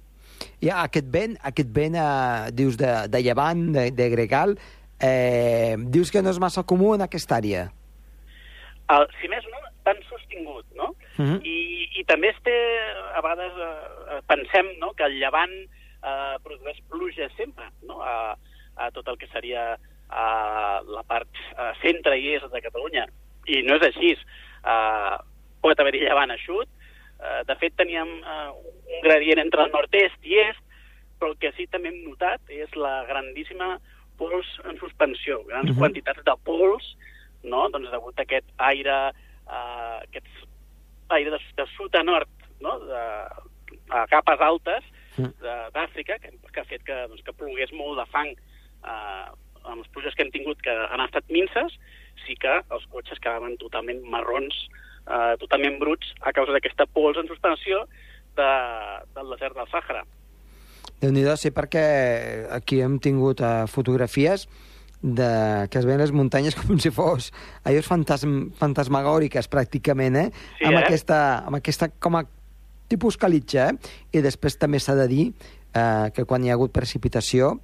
I 0.65 0.73
aquest 0.73 1.13
vent, 1.13 1.37
aquest 1.51 1.69
vent, 1.77 1.99
eh, 2.01 2.49
dius, 2.57 2.81
de, 2.81 2.95
de 3.13 3.21
llevant, 3.25 3.67
de, 3.77 3.91
de 3.93 4.09
gregal, 4.17 4.57
eh, 4.97 5.77
dius 5.93 6.09
que 6.15 6.25
no 6.25 6.33
és 6.33 6.41
massa 6.41 6.65
comú 6.65 6.95
en 6.97 7.05
aquesta 7.05 7.37
àrea. 7.37 7.69
El, 8.97 9.05
si 9.21 9.29
més 9.29 9.45
no, 9.53 9.61
tan 9.85 10.01
sostingut, 10.09 10.65
no? 10.79 10.95
Uh 11.19 11.25
-huh. 11.25 11.41
I, 11.45 11.89
I 12.01 12.05
també 12.05 12.29
es 12.29 12.37
té, 12.43 12.55
a 13.15 13.21
vegades 13.21 13.53
eh, 13.53 14.17
eh, 14.17 14.21
pensem 14.27 14.67
no, 14.79 14.93
que 14.95 15.05
el 15.05 15.19
llevant 15.19 15.51
eh, 15.51 16.37
produeix 16.45 16.79
pluja 16.89 17.29
sempre, 17.37 17.65
no? 17.83 18.01
A, 18.03 18.37
a 18.77 18.91
tot 18.91 19.09
el 19.09 19.19
que 19.19 19.27
seria 19.29 19.77
a 20.09 20.81
la 20.87 21.03
part 21.03 21.29
eh, 21.59 21.73
centre 21.83 22.17
i 22.19 22.35
est 22.35 22.47
de 22.53 22.61
Catalunya. 22.61 23.07
I 23.47 23.63
no 23.63 23.75
és 23.77 23.83
així. 23.83 24.13
Eh, 24.65 25.17
pot 25.61 25.79
haver-hi 25.81 26.01
llevant 26.01 26.31
eixut. 26.31 26.69
Eh, 27.21 27.43
de 27.47 27.55
fet, 27.57 27.75
teníem 27.77 28.09
eh, 28.09 28.51
un 28.95 29.01
gradient 29.03 29.39
entre 29.39 29.63
el 29.65 29.71
nord-est 29.73 30.25
i 30.25 30.39
est, 30.39 30.61
però 31.19 31.31
el 31.33 31.39
que 31.39 31.53
sí 31.57 31.67
també 31.67 31.89
hem 31.89 32.05
notat 32.05 32.41
és 32.49 32.71
la 32.77 33.05
grandíssima 33.09 33.81
pols 34.19 34.47
en 34.65 34.79
suspensió, 34.79 35.43
grans 35.45 35.65
uh 35.65 35.73
Mhm. 35.73 35.75
-huh. 35.75 35.79
quantitats 35.79 36.25
de 36.25 36.35
pols, 36.45 36.97
no? 37.43 37.69
doncs 37.69 37.91
degut 37.91 38.19
a 38.19 38.23
aquest 38.23 38.47
aire, 38.57 39.13
eh, 39.51 39.99
aquest 40.03 40.27
aire 41.17 41.31
de, 41.35 41.41
de 41.57 41.67
sud 41.77 41.95
a 41.97 42.03
nord, 42.03 42.29
no? 42.61 42.79
de, 42.85 43.03
a 43.91 44.07
capes 44.11 44.41
altes 44.41 44.85
de- 45.17 45.71
d'Àfrica, 45.75 46.19
que, 46.23 46.33
que 46.53 46.61
ha 46.61 46.69
fet 46.69 46.85
que, 46.87 46.97
doncs, 47.11 47.23
que 47.27 47.33
plogués 47.37 47.73
molt 47.73 47.99
de 48.01 48.07
fang 48.13 48.35
eh, 48.35 49.27
amb 49.69 49.81
les 49.83 49.89
pluges 49.93 50.15
que 50.15 50.25
hem 50.25 50.31
tingut, 50.33 50.61
que 50.65 50.73
han 50.73 51.03
estat 51.05 51.27
minces, 51.33 51.75
sí 52.27 52.37
que 52.41 52.61
els 52.71 52.87
cotxes 52.93 53.21
quedaven 53.21 53.57
totalment 53.61 54.01
marrons, 54.09 54.55
eh, 55.07 55.35
totalment 55.43 55.79
bruts, 55.83 56.15
a 56.21 56.33
causa 56.33 56.55
d'aquesta 56.55 56.87
pols 56.95 57.19
en 57.21 57.29
suspensió 57.29 57.85
de, 58.39 58.49
del 59.17 59.35
desert 59.35 59.57
del 59.59 59.69
Sàhara. 59.73 60.05
déu 61.01 61.13
nhi 61.15 61.23
sí, 61.39 61.51
perquè 61.55 62.47
aquí 62.51 62.81
hem 62.83 62.99
tingut 62.99 63.41
uh, 63.41 63.67
fotografies 63.71 64.49
de, 65.03 65.69
que 65.71 65.79
es 65.79 65.87
veien 65.87 66.01
les 66.03 66.13
muntanyes 66.15 66.57
com 66.59 66.79
si 66.83 66.91
fos 66.95 67.31
allò 67.69 67.83
fantasm, 67.87 68.51
fantasmagòriques, 68.59 69.51
pràcticament, 69.53 70.19
eh? 70.19 70.27
Sí, 70.59 70.67
amb, 70.67 70.79
eh? 70.79 70.83
aquesta, 70.85 71.21
amb 71.47 71.61
aquesta 71.61 71.91
com 71.99 72.19
a 72.19 72.25
tipus 72.89 73.19
calitxa, 73.21 73.69
eh? 73.71 73.95
I 74.19 74.25
després 74.25 74.59
també 74.59 74.81
s'ha 74.81 74.97
de 74.99 75.07
dir 75.11 75.25
eh, 75.29 76.09
que 76.15 76.25
quan 76.29 76.45
hi 76.45 76.51
ha 76.51 76.57
hagut 76.59 76.73
precipitació, 76.75 77.55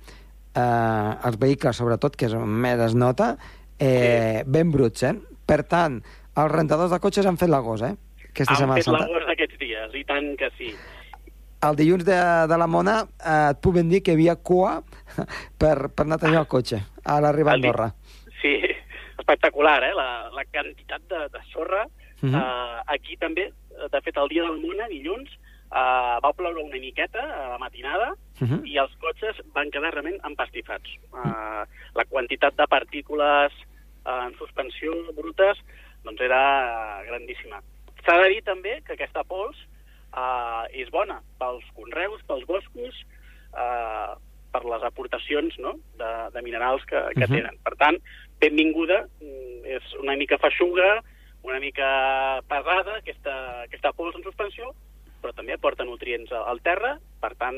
eh, 0.54 1.28
els 1.28 1.38
vehicles, 1.40 1.76
sobretot, 1.80 2.16
que 2.16 2.28
és 2.28 2.36
on 2.38 2.48
més 2.48 2.80
es 2.84 2.94
nota, 2.94 3.34
eh, 3.78 4.42
ben 4.46 4.70
bruts, 4.74 5.02
eh? 5.08 5.14
Per 5.44 5.62
tant, 5.68 6.00
els 6.34 6.52
rentadors 6.52 6.92
de 6.92 7.00
cotxes 7.02 7.26
han 7.26 7.40
fet 7.40 7.50
la 7.50 7.62
gos, 7.64 7.82
eh? 7.82 7.94
Aquesta 8.34 8.54
Han 8.56 8.60
Setmana 8.64 8.80
fet 8.80 8.88
Santa. 8.88 9.06
l'agost 9.06 9.28
d'aquests 9.30 9.58
dies, 9.60 9.92
i 9.94 10.04
tant 10.08 10.32
que 10.38 10.48
sí. 10.58 10.72
El 11.64 11.76
dilluns 11.78 12.04
de, 12.04 12.16
de 12.50 12.56
la 12.60 12.66
Mona 12.68 12.96
eh, 13.24 13.50
et 13.52 13.60
puc 13.64 13.74
ben 13.78 13.88
dir 13.88 14.02
que 14.04 14.12
hi 14.12 14.18
havia 14.18 14.36
cua 14.36 14.82
per, 15.60 15.88
per 15.94 16.04
anar 16.04 16.18
a 16.20 16.24
tenir 16.26 16.38
el 16.42 16.46
cotxe 16.50 16.82
a 17.04 17.20
l'arribar 17.24 17.54
a 17.54 17.60
Andorra. 17.60 17.88
Sí, 18.42 18.54
espectacular, 19.18 19.78
eh? 19.84 19.94
La, 19.96 20.28
la 20.34 20.44
quantitat 20.44 21.02
de, 21.08 21.28
de 21.32 21.44
sorra. 21.52 21.86
Uh 21.86 22.26
Mhm. 22.26 22.34
-huh. 22.34 22.40
uh, 22.40 22.80
aquí 22.86 23.16
també, 23.18 23.52
de 23.92 24.00
fet, 24.00 24.16
el 24.16 24.28
dia 24.28 24.42
del 24.42 24.60
Mona, 24.60 24.86
dilluns, 24.88 25.28
uh, 25.70 26.16
va 26.24 26.32
ploure 26.32 26.62
una 26.62 26.78
miqueta 26.80 27.20
a 27.20 27.48
la 27.50 27.58
matinada 27.58 28.14
Uh 28.40 28.48
-huh. 28.48 28.60
i 28.66 28.78
els 28.78 28.94
cotxes 28.96 29.36
van 29.54 29.70
quedar 29.70 29.90
realment 29.92 30.18
empastifats. 30.24 30.88
Uh, 31.12 31.62
la 31.94 32.04
quantitat 32.08 32.56
de 32.56 32.66
partícules 32.66 33.52
uh, 34.06 34.26
en 34.26 34.32
suspensió 34.38 34.90
brutes 35.16 35.58
doncs 36.02 36.20
era 36.20 36.40
uh, 37.02 37.06
grandíssima. 37.06 37.60
S'ha 38.04 38.16
de 38.22 38.28
dir 38.28 38.42
també 38.42 38.82
que 38.86 38.92
aquesta 38.94 39.22
pols 39.24 39.56
uh, 40.14 40.64
és 40.72 40.88
bona 40.90 41.20
pels 41.38 41.64
conreus, 41.74 42.22
pels 42.28 42.46
boscos, 42.46 42.94
uh, 43.52 44.14
per 44.54 44.62
les 44.64 44.82
aportacions 44.86 45.56
no? 45.58 45.74
de, 45.98 46.10
de 46.34 46.42
minerals 46.42 46.84
que, 46.86 46.96
que 47.16 47.24
uh 47.24 47.28
Mhm. 47.28 47.32
-huh. 47.34 47.36
tenen. 47.42 47.58
Per 47.64 47.74
tant, 47.76 47.96
benvinguda, 48.40 49.06
mm, 49.20 49.64
és 49.66 49.82
una 50.02 50.16
mica 50.16 50.38
feixuga, 50.38 51.02
una 51.42 51.58
mica 51.60 52.40
pesada, 52.48 52.96
aquesta, 52.98 53.62
aquesta 53.62 53.92
pols 53.92 54.14
en 54.16 54.22
suspensió, 54.22 54.72
però 55.22 55.32
també 55.34 55.52
aporta 55.54 55.84
nutrients 55.84 56.30
al 56.32 56.60
terra, 56.60 56.98
per 57.20 57.34
tant, 57.36 57.56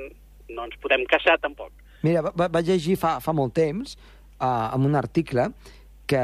no 0.49 0.65
ens 0.65 0.77
podem 0.81 1.05
queixar 1.07 1.39
tampoc. 1.39 1.71
Mira, 2.03 2.23
va, 2.23 2.31
va- 2.37 2.49
vaig 2.49 2.67
llegir 2.67 2.97
fa, 2.97 3.21
fa 3.21 3.33
molt 3.33 3.53
temps, 3.55 3.97
uh, 4.41 4.75
en 4.75 4.85
un 4.85 4.95
article, 4.95 5.51
que 6.07 6.17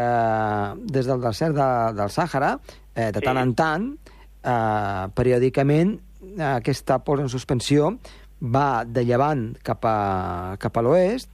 des 0.87 1.07
del 1.07 1.21
desert 1.21 1.55
de, 1.57 1.93
del 1.99 2.09
Sàhara, 2.09 2.59
eh, 2.95 3.11
de 3.11 3.19
Sí. 3.19 3.25
tant 3.25 3.37
en 3.39 3.55
tant, 3.55 3.99
eh, 4.45 5.09
periòdicament, 5.15 5.99
eh, 5.99 6.01
aquesta 6.39 6.99
pols 7.05 7.21
en 7.21 7.29
suspensió 7.29 7.97
va 8.43 8.85
de 8.85 9.05
llevant 9.05 9.53
cap 9.63 9.85
a, 9.85 10.57
cap 10.59 10.77
a 10.77 10.83
l'oest 10.83 11.29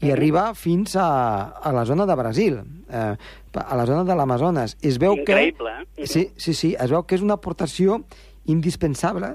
i 0.00 0.06
Mhm. 0.06 0.12
arriba 0.12 0.54
fins 0.54 0.96
a, 0.96 1.48
a 1.60 1.72
la 1.72 1.84
zona 1.84 2.06
de 2.06 2.14
Brasil, 2.16 2.60
eh, 2.90 3.16
a 3.52 3.76
la 3.76 3.84
zona 3.86 4.02
de 4.04 4.14
l'Amazones. 4.16 4.76
Es 4.80 4.96
veu 4.98 5.12
Increïble, 5.12 5.70
que... 5.94 6.02
eh? 6.02 6.06
Sí, 6.06 6.30
sí, 6.36 6.54
sí, 6.54 6.74
es 6.80 6.90
veu 6.90 7.02
que 7.04 7.14
és 7.14 7.22
una 7.22 7.34
aportació 7.36 8.02
indispensable 8.46 9.34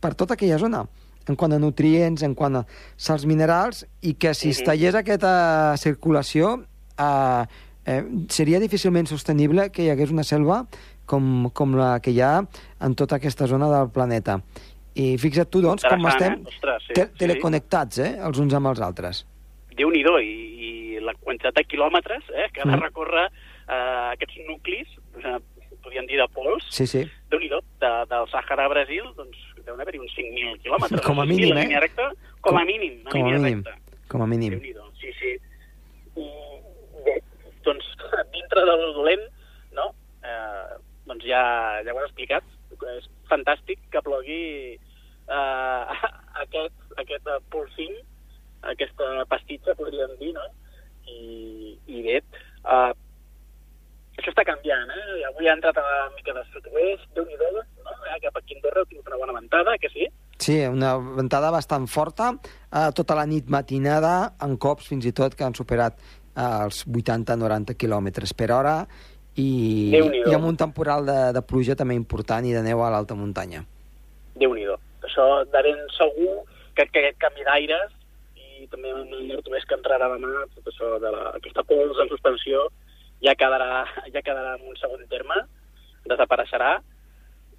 per 0.00 0.14
tota 0.14 0.34
aquella 0.34 0.58
zona 0.58 0.86
en 1.28 1.36
quant 1.36 1.52
a 1.52 1.58
nutrients, 1.60 2.22
en 2.24 2.32
quant 2.34 2.56
a 2.56 2.66
sals 2.96 3.26
minerals, 3.28 3.82
i 4.00 4.14
que 4.14 4.32
si 4.32 4.48
es 4.48 4.60
Mhm. 4.60 4.64
tallés 4.64 4.94
aquesta 4.94 5.76
circulació 5.76 6.64
eh, 6.98 7.44
eh, 7.84 8.04
seria 8.28 8.58
difícilment 8.60 9.06
sostenible 9.06 9.70
que 9.70 9.84
hi 9.84 9.90
hagués 9.90 10.10
una 10.10 10.24
selva 10.24 10.66
com, 11.08 11.48
com 11.56 11.74
la 11.78 11.94
que 12.04 12.12
hi 12.14 12.20
ha 12.24 12.34
en 12.84 12.94
tota 12.98 13.16
aquesta 13.18 13.48
zona 13.50 13.70
del 13.72 13.90
planeta. 13.94 14.38
I 14.98 15.12
fixa't 15.20 15.50
tu, 15.52 15.60
doncs, 15.62 15.84
com 15.86 16.06
estem 16.10 16.32
eh? 16.40 16.52
Ostres, 16.52 16.86
sí, 16.88 16.94
te 16.96 17.04
sí. 17.08 17.18
teleconnectats, 17.24 17.98
eh, 18.02 18.12
els 18.28 18.38
uns 18.42 18.54
amb 18.58 18.70
els 18.72 18.80
altres. 18.82 19.24
Déu-n'hi-do, 19.78 20.16
i, 20.18 20.32
i 20.68 20.70
la 21.04 21.14
quantitat 21.14 21.54
de 21.54 21.62
quilòmetres 21.70 22.24
eh, 22.34 22.48
que 22.52 22.62
ha 22.62 22.66
de 22.66 22.72
Mhm. 22.76 22.82
recórrer 22.82 23.26
eh, 23.28 24.12
aquests 24.16 24.40
nuclis, 24.48 24.88
eh, 25.22 25.38
podríem 25.84 26.06
dir 26.10 26.18
de 26.18 26.26
pols, 26.34 26.64
Sí, 26.74 26.86
sí. 26.90 27.04
Déu-n'hi-do, 27.30 27.60
de, 27.80 27.90
del 28.10 28.26
Sàhara 28.32 28.64
a 28.66 28.72
Brasil, 28.72 29.04
doncs 29.16 29.36
deuen 29.64 29.80
haver-hi 29.80 30.00
uns 30.02 30.14
5.000 30.16 30.58
quilòmetres. 30.64 31.04
Com 31.06 31.20
a 31.20 31.26
5.000 31.26 31.54
mínim, 31.54 31.72
eh? 31.76 31.80
recta, 31.80 32.08
com, 32.40 32.50
Com- 32.54 32.58
a 32.58 32.64
mínim, 32.64 33.02
com 33.04 33.20
a 33.22 33.30
mínim. 33.38 33.62
recta. 33.62 33.78
Com 34.08 34.22
a 34.22 34.26
mínim. 34.26 34.58
Sí, 34.98 35.12
sí. 35.20 35.36
I, 36.18 36.26
bé, 37.06 37.14
doncs, 37.62 37.84
dintre 38.34 38.64
del 38.66 38.84
dolent, 38.96 39.24
no? 39.76 39.90
Eh, 40.24 40.78
doncs 41.08 41.26
ja, 41.26 41.42
ja 41.84 41.94
ho 41.94 42.02
has 42.02 42.10
explicat, 42.10 42.46
és 42.94 43.08
fantàstic 43.30 43.80
que 43.92 44.04
plogui 44.04 44.42
eh, 44.76 45.82
aquest, 46.44 46.86
aquest 47.02 47.28
eh, 47.34 47.40
polsim, 47.52 47.98
aquesta 48.68 49.26
pastitxa, 49.30 49.76
podríem 49.78 50.14
dir, 50.20 50.32
no? 50.36 50.46
I, 51.08 51.74
i 51.88 52.02
bé, 52.04 52.20
eh, 52.20 52.92
això 54.18 54.32
està 54.32 54.44
canviant, 54.46 54.90
eh? 54.90 55.24
Avui 55.28 55.48
ha 55.48 55.54
entrat 55.56 55.78
a 55.78 55.84
la 55.86 55.98
mica 56.16 56.34
de 56.36 56.44
sud-oest, 56.52 57.06
déu 57.14 57.26
nhi 57.26 57.36
no? 57.38 57.62
Eh? 57.62 58.18
Cap 58.24 58.40
aquí 58.40 58.56
a 58.56 58.58
Andorra 58.58 58.84
tingut 58.88 59.06
una 59.10 59.20
bona 59.20 59.36
ventada, 59.36 59.76
que 59.78 59.90
sí? 59.92 60.08
Sí, 60.38 60.58
una 60.66 60.96
ventada 60.98 61.50
bastant 61.54 61.86
forta, 61.90 62.32
eh, 62.72 62.88
tota 62.94 63.14
la 63.18 63.26
nit 63.26 63.48
matinada, 63.50 64.34
en 64.42 64.56
cops 64.58 64.90
fins 64.90 65.06
i 65.06 65.12
tot 65.12 65.34
que 65.38 65.46
han 65.46 65.54
superat 65.54 65.98
eh, 65.98 66.64
els 66.64 66.84
80-90 66.86 67.78
quilòmetres 67.78 68.34
per 68.34 68.50
hora, 68.54 68.76
i, 69.38 69.94
i 69.94 70.34
amb 70.34 70.48
un 70.48 70.56
temporal 70.58 71.06
de, 71.06 71.18
de 71.36 71.42
pluja 71.46 71.76
també 71.78 71.94
important 71.98 72.46
i 72.46 72.54
de 72.56 72.62
neu 72.66 72.82
a 72.82 72.90
l'alta 72.90 73.14
muntanya. 73.18 73.64
déu 74.38 74.54
nhi 74.54 74.66
Això 75.08 75.44
de 75.46 75.62
ben 75.62 75.78
segur 75.94 76.42
que, 76.74 76.84
que 76.90 77.00
aquest 77.00 77.18
canvi 77.22 77.46
d'aires 77.46 77.94
i 78.36 78.66
també 78.70 78.90
amb 78.90 79.14
el 79.14 79.28
nord-oest 79.30 79.68
que 79.70 79.78
entrarà 79.78 80.08
demà, 80.10 80.44
tot 80.56 80.68
això 80.70 80.98
de 81.02 81.12
la, 81.14 81.30
aquesta 81.38 81.62
pols 81.66 81.98
en 82.02 82.10
suspensió, 82.10 82.66
ja 83.24 83.34
quedarà, 83.38 83.84
ja 84.14 84.22
quedarà 84.22 84.56
en 84.58 84.66
un 84.68 84.76
segon 84.80 85.06
terme, 85.10 85.38
desapareixerà 86.10 86.76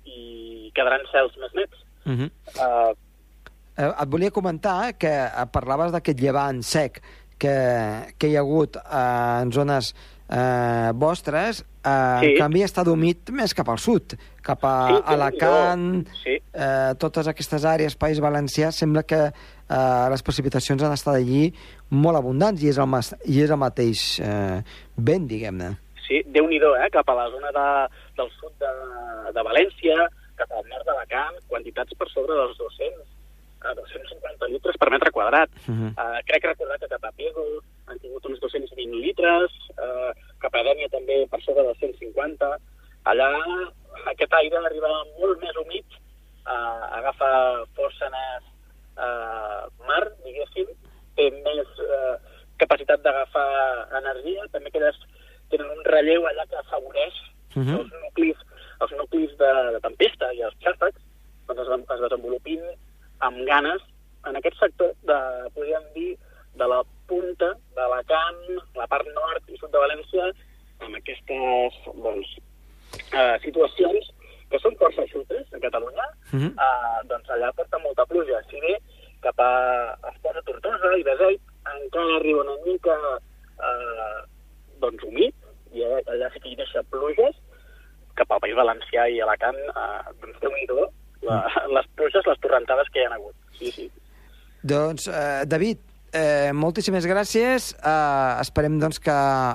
i 0.05 0.71
quedaran 0.75 1.07
cels 1.11 1.35
més 1.41 1.55
nets. 1.55 1.85
Uh 2.05 2.15
-huh. 2.19 2.29
uh, 2.59 2.93
et 3.89 4.09
volia 4.09 4.31
comentar 4.31 4.93
que 4.97 5.11
parlaves 5.51 5.91
d'aquest 5.91 6.19
llevant 6.19 6.63
sec 6.63 7.01
que, 7.39 7.55
que 8.17 8.27
hi 8.27 8.35
ha 8.35 8.43
hagut 8.43 8.75
uh, 8.75 9.41
en 9.41 9.51
zones 9.51 9.95
eh, 10.29 10.91
vostres, 10.93 11.61
eh, 11.61 12.19
sí. 12.21 12.29
en 12.29 12.37
canvi 12.37 12.63
està 12.65 12.85
humit 12.87 13.31
més 13.35 13.53
cap 13.57 13.69
al 13.69 13.79
sud, 13.81 14.15
cap 14.45 14.63
a 14.67 14.75
sí, 14.91 15.01
Alacant, 15.15 15.87
sí. 16.21 16.37
eh, 16.53 16.93
totes 17.01 17.29
aquestes 17.31 17.65
àrees, 17.65 17.97
País 17.99 18.21
Valencià, 18.21 18.71
sembla 18.75 19.03
que 19.03 19.21
eh, 19.29 20.05
les 20.13 20.25
precipitacions 20.25 20.83
han 20.85 20.95
estat 20.95 21.17
allí 21.17 21.49
molt 21.89 22.21
abundants 22.21 22.63
i 22.63 22.69
és 22.71 22.77
el, 22.77 22.97
i 23.25 23.41
és 23.43 23.51
el 23.51 23.61
mateix 23.61 24.07
eh, 24.23 24.59
vent, 24.97 25.27
diguem-ne. 25.29 25.73
Sí, 26.05 26.23
déu 26.25 26.47
nhi 26.49 26.57
eh? 26.57 26.89
cap 26.93 27.09
a 27.09 27.17
la 27.17 27.29
zona 27.29 27.51
de, 27.53 27.67
del 28.17 28.29
sud 28.39 28.53
de, 28.61 28.73
de 29.35 29.45
València, 29.45 30.09
cap 30.39 30.51
al 30.55 30.65
nord 30.71 30.85
d'Alacant, 30.87 31.37
quantitats 31.51 31.93
per 31.97 32.07
sobre 32.09 32.37
dels 32.37 32.57
200, 32.57 33.05
a 33.59 33.73
250 33.75 34.47
litres 34.53 34.77
per 34.79 34.89
metre 34.89 35.11
quadrat. 35.11 35.49
Uh 35.67 35.75
-huh. 35.75 35.91
uh, 35.93 36.19
crec 36.25 36.45
recordar 36.45 36.79
que 36.79 36.87
cap 36.87 37.03
a 37.03 37.11
Pego 37.11 37.43
han 37.89 37.99
tingut 38.01 38.25
uns 38.29 38.39
220 38.43 38.99
litres, 39.03 39.55
uh, 39.77 40.11
cap 40.43 40.55
a 40.55 40.63
Dènia 40.67 40.89
també 40.93 41.21
per 41.31 41.41
sobre 41.43 41.65
dels 41.67 41.81
150. 41.81 42.51
Allà 43.11 43.29
aquest 44.11 44.33
aire 44.39 44.61
arriba 44.61 44.91
molt 45.19 45.41
més 45.43 45.57
humit, 45.61 45.99
uh, 46.45 46.85
agafa 46.99 47.31
força 47.77 48.09
més 48.13 48.49
uh, 48.97 49.65
mar, 49.87 50.03
diguéssim, 50.25 50.69
té 51.17 51.29
més 51.41 51.81
uh, 51.85 52.15
capacitat 52.61 53.03
d'agafar 53.03 53.49
energia, 54.01 54.47
també 54.53 54.71
aquelles 54.71 54.97
tenen 55.49 55.69
un 55.73 55.85
relleu 55.87 56.27
allà 56.29 56.45
que 56.49 56.59
afavoreix 56.59 57.15
uh 57.55 57.63
-huh. 57.63 57.79
els 57.79 57.91
nuclis, 58.03 58.37
els 58.81 58.91
nuclis 59.01 59.31
de, 59.37 59.51
de 59.75 59.79
tempesta 59.87 60.33
i 60.33 60.41
els 60.41 60.57
xàfecs, 60.63 61.01
doncs 61.47 61.61
es, 61.61 61.69
es 61.95 62.01
desenvolupin 62.05 62.61
amb 63.19 63.37
ganes 63.47 63.81
en 64.27 64.35
aquest 64.35 64.59
sector 64.59 64.93
de, 65.09 65.19
podríem 65.55 65.85
dir, 65.95 66.17
de 66.59 66.67
la 66.67 66.83
punta 67.07 67.49
de 67.75 67.85
la 67.93 68.03
Camp, 68.03 68.45
la 68.75 68.87
part 68.87 69.07
nord 69.15 69.49
i 69.49 69.57
sud 69.57 69.71
de 69.71 69.81
València, 69.81 70.29
amb 70.85 70.95
aquestes 70.99 71.81
doncs, 72.03 72.31
eh, 73.13 73.35
situacions 73.45 74.09
que 74.49 74.59
són 74.63 74.75
força 74.81 75.05
xutes 75.11 75.53
a 75.53 75.59
Catalunya, 75.65 76.07
uh 76.33 76.39
-huh. 76.39 76.51
eh, 76.65 76.99
doncs 77.11 77.29
allà 77.29 77.51
porta 77.53 77.77
molta 77.79 78.05
pluja. 78.05 78.41
Si 78.49 78.59
bé 78.59 78.77
cap 79.21 79.39
a 79.39 79.51
Esposa 80.11 80.41
Tortosa 80.41 80.97
i 80.97 81.03
Beseit 81.03 81.41
encara 81.75 82.15
arriba 82.15 82.41
una 82.41 82.57
mica 82.65 82.95
eh, 83.67 84.19
doncs 84.79 85.03
humit, 85.03 85.35
i 85.71 85.83
allà 85.83 86.31
sí 86.33 86.39
que 86.39 86.49
hi 86.49 86.55
deixa 86.55 86.83
pluges, 86.83 87.35
cap 88.15 88.31
al 88.31 88.39
País 88.39 88.55
Valencià 88.55 89.07
i 89.07 89.21
Alacant, 89.21 89.59
eh, 89.81 90.01
doncs 90.21 90.39
déu 90.39 90.51
nhi 90.51 90.67
la, 91.21 91.37
les 91.75 91.87
pluges, 91.95 92.25
les 92.25 92.39
torrentades 92.39 92.89
que 92.89 93.01
hi 93.01 93.05
ha 93.05 93.15
hagut. 93.15 93.35
Sí, 93.59 93.71
sí. 93.71 93.91
Doncs, 94.99 95.07
eh, 95.07 95.45
David, 95.47 95.77
eh, 96.11 96.51
moltíssimes 96.53 97.05
gràcies. 97.07 97.73
Eh, 97.73 98.41
esperem 98.41 98.79
doncs, 98.79 98.99
que 98.99 99.13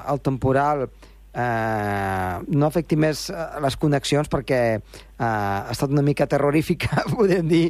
el 0.08 0.20
temporal 0.24 0.86
eh, 1.34 2.38
no 2.48 2.66
afecti 2.66 2.96
més 2.96 3.28
eh, 3.28 3.44
les 3.60 3.76
connexions 3.76 4.30
perquè 4.32 4.60
eh, 4.78 4.80
ha 5.20 5.68
estat 5.70 5.92
una 5.92 6.02
mica 6.02 6.26
terrorífica, 6.26 7.04
podem 7.16 7.48
dir, 7.48 7.66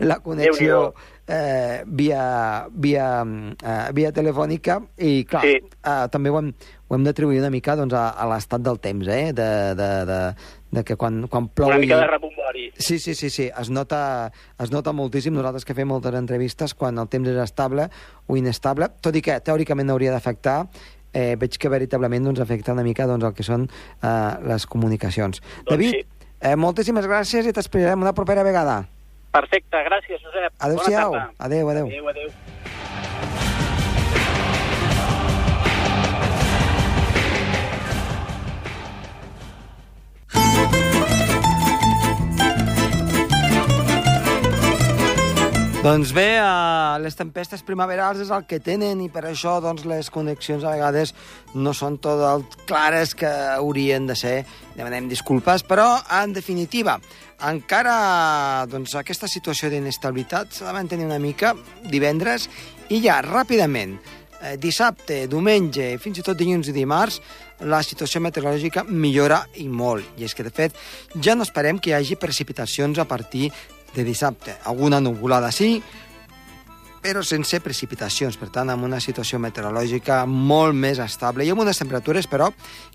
la 0.00 0.20
connexió 0.24 0.94
eh, 1.26 1.82
via, 1.86 2.68
via, 2.72 3.06
eh, 3.22 3.92
via 3.94 4.12
telefònica 4.12 4.80
i, 4.98 5.24
clar, 5.28 5.42
sí. 5.46 5.58
eh, 5.62 6.06
també 6.12 6.32
ho 6.32 6.38
hem, 6.40 6.52
ho 6.88 6.96
hem 6.96 7.06
d'atribuir 7.06 7.40
una 7.40 7.50
mica 7.52 7.76
doncs, 7.78 7.94
a, 7.96 8.10
a 8.16 8.28
l'estat 8.30 8.64
del 8.64 8.80
temps, 8.82 9.08
eh? 9.08 9.32
de, 9.32 9.48
de, 9.78 9.90
de, 10.08 10.20
de 10.72 10.84
que 10.84 10.96
quan, 11.00 11.22
quan 11.32 11.48
plou... 11.48 11.70
Una 11.70 11.80
mica 11.82 12.00
de 12.00 12.08
rebombori. 12.10 12.70
Sí, 12.76 12.98
sí, 12.98 13.14
sí, 13.14 13.30
sí. 13.30 13.48
Es 13.48 13.70
nota, 13.70 14.32
es 14.60 14.72
nota 14.72 14.92
moltíssim. 14.92 15.34
Nosaltres 15.36 15.66
que 15.68 15.76
fem 15.78 15.88
moltes 15.88 16.16
entrevistes, 16.18 16.74
quan 16.74 16.98
el 17.00 17.08
temps 17.12 17.28
és 17.28 17.38
estable 17.44 17.88
o 18.26 18.36
inestable, 18.40 18.90
tot 19.04 19.16
i 19.16 19.22
que 19.24 19.38
teòricament 19.44 19.92
hauria 19.92 20.14
d'afectar, 20.14 20.58
eh, 21.12 21.36
veig 21.40 21.58
que 21.60 21.70
veritablement 21.72 22.28
doncs, 22.28 22.40
afecta 22.44 22.72
una 22.76 22.84
mica 22.86 23.06
doncs, 23.08 23.24
el 23.28 23.36
que 23.36 23.46
són 23.46 23.68
eh, 23.68 24.32
les 24.48 24.66
comunicacions. 24.66 25.40
Doncs 25.62 25.70
David, 25.70 26.00
sí. 26.00 26.28
eh, 26.40 26.56
moltíssimes 26.56 27.08
gràcies 27.08 27.48
i 27.48 27.54
t'esperarem 27.56 28.04
una 28.04 28.16
propera 28.16 28.44
vegada. 28.46 28.82
Perfecte, 29.32 29.84
gràcies, 29.88 30.20
Josep. 30.20 30.52
Adéu-siau. 30.60 31.14
Adéu, 31.38 31.68
adéu. 31.72 31.86
Adéu, 31.86 32.08
adéu. 32.08 32.28
Doncs 45.82 46.12
bé, 46.14 46.38
uh, 46.38 46.94
les 47.02 47.16
tempestes 47.18 47.64
primaverals 47.66 48.20
és 48.22 48.28
el 48.30 48.44
que 48.46 48.60
tenen 48.62 49.00
i 49.02 49.08
per 49.10 49.24
això 49.26 49.56
doncs, 49.58 49.82
les 49.90 50.12
connexions 50.14 50.62
a 50.62 50.76
vegades 50.76 51.10
no 51.58 51.72
són 51.74 51.96
tot 51.98 52.22
el 52.22 52.44
clares 52.70 53.16
que 53.18 53.26
haurien 53.26 54.06
de 54.06 54.14
ser. 54.14 54.36
Demanem 54.76 55.08
disculpes, 55.10 55.64
però 55.66 55.88
en 56.20 56.36
definitiva, 56.36 57.00
encara 57.48 58.66
doncs, 58.70 58.94
aquesta 58.98 59.28
situació 59.30 59.70
d'inestabilitat 59.72 60.54
s'ha 60.54 60.68
de 60.68 60.74
mantenir 60.76 61.08
una 61.08 61.20
mica 61.22 61.54
divendres 61.90 62.48
i 62.92 63.00
ja 63.02 63.20
ràpidament 63.24 63.96
eh, 64.42 64.56
dissabte, 64.60 65.26
diumenge, 65.30 65.96
fins 66.02 66.20
i 66.20 66.26
tot 66.26 66.38
dilluns 66.38 66.70
i 66.70 66.76
dimarts, 66.76 67.20
la 67.66 67.82
situació 67.86 68.22
meteorològica 68.24 68.84
millora 68.88 69.42
i 69.62 69.68
molt. 69.68 70.18
I 70.18 70.26
és 70.26 70.34
que, 70.34 70.46
de 70.46 70.54
fet, 70.54 70.76
ja 71.22 71.36
no 71.38 71.46
esperem 71.46 71.78
que 71.78 71.92
hi 71.92 71.96
hagi 71.98 72.18
precipitacions 72.18 72.98
a 72.98 73.06
partir 73.06 73.50
de 73.94 74.04
dissabte. 74.04 74.56
Alguna 74.64 75.00
nuvolada 75.00 75.52
sí, 75.52 75.76
però 77.02 77.24
sense 77.26 77.58
precipitacions, 77.60 78.36
per 78.38 78.48
tant, 78.54 78.70
amb 78.70 78.86
una 78.86 79.00
situació 79.02 79.40
meteorològica 79.42 80.20
molt 80.30 80.76
més 80.78 81.00
estable 81.02 81.44
i 81.44 81.50
amb 81.50 81.64
unes 81.64 81.80
temperatures, 81.82 82.28
però, 82.30 82.52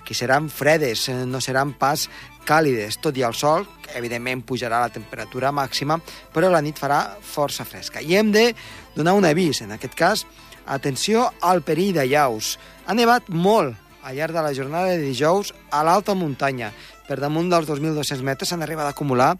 que 0.08 0.16
seran 0.16 0.48
fredes, 0.50 1.10
eh, 1.12 1.26
no 1.28 1.42
seran 1.44 1.74
pas 1.76 2.08
càlides, 2.48 3.02
tot 3.04 3.18
i 3.20 3.26
el 3.28 3.36
sol, 3.36 3.68
que 3.84 3.98
evidentment 4.00 4.46
pujarà 4.48 4.80
la 4.86 4.94
temperatura 4.94 5.52
màxima, 5.52 6.00
però 6.34 6.50
la 6.50 6.64
nit 6.64 6.80
farà 6.80 7.02
força 7.20 7.68
fresca. 7.68 8.00
I 8.00 8.16
hem 8.16 8.32
de 8.32 8.54
donar 8.96 9.18
un 9.20 9.28
avís, 9.28 9.62
en 9.62 9.76
aquest 9.76 9.96
cas, 10.00 10.26
atenció 10.66 11.28
al 11.42 11.62
perill 11.62 11.94
de 12.00 12.08
llaus. 12.08 12.56
Ha 12.88 12.96
nevat 12.96 13.28
molt 13.28 13.76
al 14.08 14.16
llarg 14.16 14.32
de 14.32 14.42
la 14.42 14.54
jornada 14.56 14.96
de 14.96 15.04
dijous 15.04 15.52
a 15.70 15.84
l'alta 15.84 16.16
muntanya 16.16 16.72
per 17.08 17.20
damunt 17.20 17.50
dels 17.52 17.68
2.200 17.70 18.24
metres 18.24 18.52
s'han 18.52 18.64
arribat 18.64 18.90
a 18.90 18.96
acumular 18.96 19.34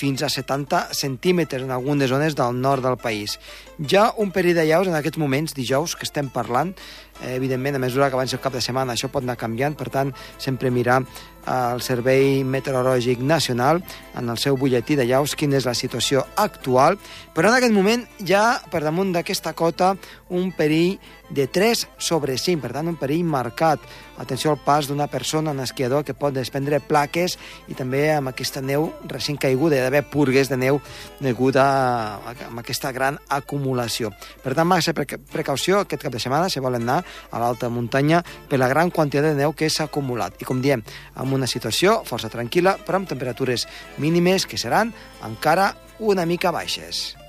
fins 0.00 0.24
a 0.24 0.30
70 0.32 0.94
centímetres 0.96 1.62
en 1.62 1.70
algunes 1.74 2.08
zones 2.08 2.36
del 2.38 2.60
nord 2.60 2.86
del 2.86 2.96
país. 2.96 3.36
Ja 3.78 4.10
un 4.16 4.32
perill 4.32 4.56
de 4.56 4.66
llaus 4.68 4.88
en 4.88 4.96
aquests 4.96 5.20
moments, 5.20 5.54
dijous, 5.56 5.96
que 5.96 6.08
estem 6.08 6.32
parlant, 6.32 6.72
eh, 7.20 7.34
evidentment, 7.34 7.76
a 7.76 7.84
mesura 7.84 8.08
que 8.08 8.16
avanci 8.16 8.36
el 8.36 8.42
cap 8.44 8.56
de 8.56 8.64
setmana, 8.64 8.96
això 8.96 9.12
pot 9.12 9.24
anar 9.24 9.36
canviant, 9.40 9.76
per 9.76 9.90
tant, 9.92 10.14
sempre 10.38 10.70
mirar 10.70 11.02
al 11.44 11.80
Servei 11.80 12.44
Meteorològic 12.44 13.20
Nacional 13.20 13.82
en 14.18 14.28
el 14.28 14.38
seu 14.38 14.56
butlletí 14.60 14.96
de 14.96 15.06
llaus 15.08 15.34
quina 15.36 15.56
és 15.56 15.66
la 15.66 15.74
situació 15.74 16.24
actual, 16.36 16.98
però 17.34 17.48
en 17.48 17.56
aquest 17.56 17.72
moment 17.72 18.04
ja 18.26 18.60
per 18.70 18.82
damunt 18.84 19.12
d'aquesta 19.14 19.54
cota 19.56 19.94
un 20.28 20.52
perill 20.52 20.98
de 21.30 21.46
3 21.46 21.86
sobre 21.98 22.36
5, 22.36 22.60
per 22.60 22.72
tant 22.74 22.90
un 22.90 22.98
perill 22.98 23.24
marcat. 23.24 23.80
Atenció 24.20 24.50
al 24.50 24.60
pas 24.60 24.88
d'una 24.88 25.06
persona, 25.08 25.54
un 25.54 25.62
esquiador, 25.62 26.04
que 26.04 26.14
pot 26.14 26.34
desprendre 26.34 26.80
plaques 26.82 27.38
i 27.70 27.76
també 27.78 28.10
amb 28.12 28.32
aquesta 28.32 28.60
neu 28.60 28.90
recent 29.08 29.38
caiguda, 29.40 29.78
hi 29.90 29.96
ha 29.96 29.98
d'haver 29.98 30.10
purgues 30.10 30.48
de 30.48 30.56
neu 30.56 30.80
deguda 31.20 31.64
a, 31.64 32.32
a, 32.32 32.48
aquesta 32.62 32.92
gran 32.92 33.18
acumulació. 33.28 34.12
Per 34.42 34.54
tant, 34.54 34.68
massa 34.68 34.94
precaució 34.94 35.82
aquest 35.82 36.06
cap 36.06 36.14
de 36.14 36.22
setmana 36.22 36.50
si 36.50 36.62
volen 36.62 36.86
anar 36.86 37.02
a 37.30 37.42
l'alta 37.42 37.68
muntanya 37.68 38.22
per 38.48 38.60
la 38.60 38.70
gran 38.70 38.90
quantitat 38.90 39.32
de 39.32 39.38
neu 39.42 39.54
que 39.54 39.70
s'ha 39.70 39.88
acumulat. 39.90 40.40
I 40.40 40.48
com 40.48 40.62
diem, 40.62 40.84
amb 41.14 41.34
una 41.34 41.50
situació 41.50 42.00
força 42.08 42.30
tranquil·la, 42.32 42.78
però 42.86 43.00
amb 43.00 43.10
temperatures 43.10 43.66
mínimes 43.98 44.46
que 44.46 44.60
seran 44.60 44.94
encara 45.26 45.74
una 46.00 46.26
mica 46.26 46.54
baixes. 46.54 47.19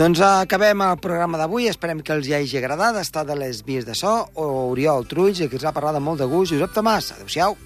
Doncs 0.00 0.20
acabem 0.24 0.80
el 0.80 0.94
programa 0.96 1.36
d'avui. 1.36 1.66
Esperem 1.68 1.98
que 2.00 2.14
els 2.14 2.24
hi 2.24 2.32
hagi 2.38 2.56
agradat 2.56 2.96
estar 3.02 3.26
de 3.28 3.36
les 3.36 3.60
vies 3.66 3.84
de 3.84 3.92
so. 3.92 4.14
O 4.32 4.46
Oriol 4.70 5.04
Trulls, 5.04 5.44
que 5.44 5.60
ens 5.60 5.66
ha 5.68 5.76
parlat 5.76 6.00
amb 6.00 6.08
molt 6.08 6.24
de 6.24 6.28
gust. 6.30 6.54
Josep 6.54 6.72
Tomàs, 6.72 7.12
adeu-siau. 7.18 7.58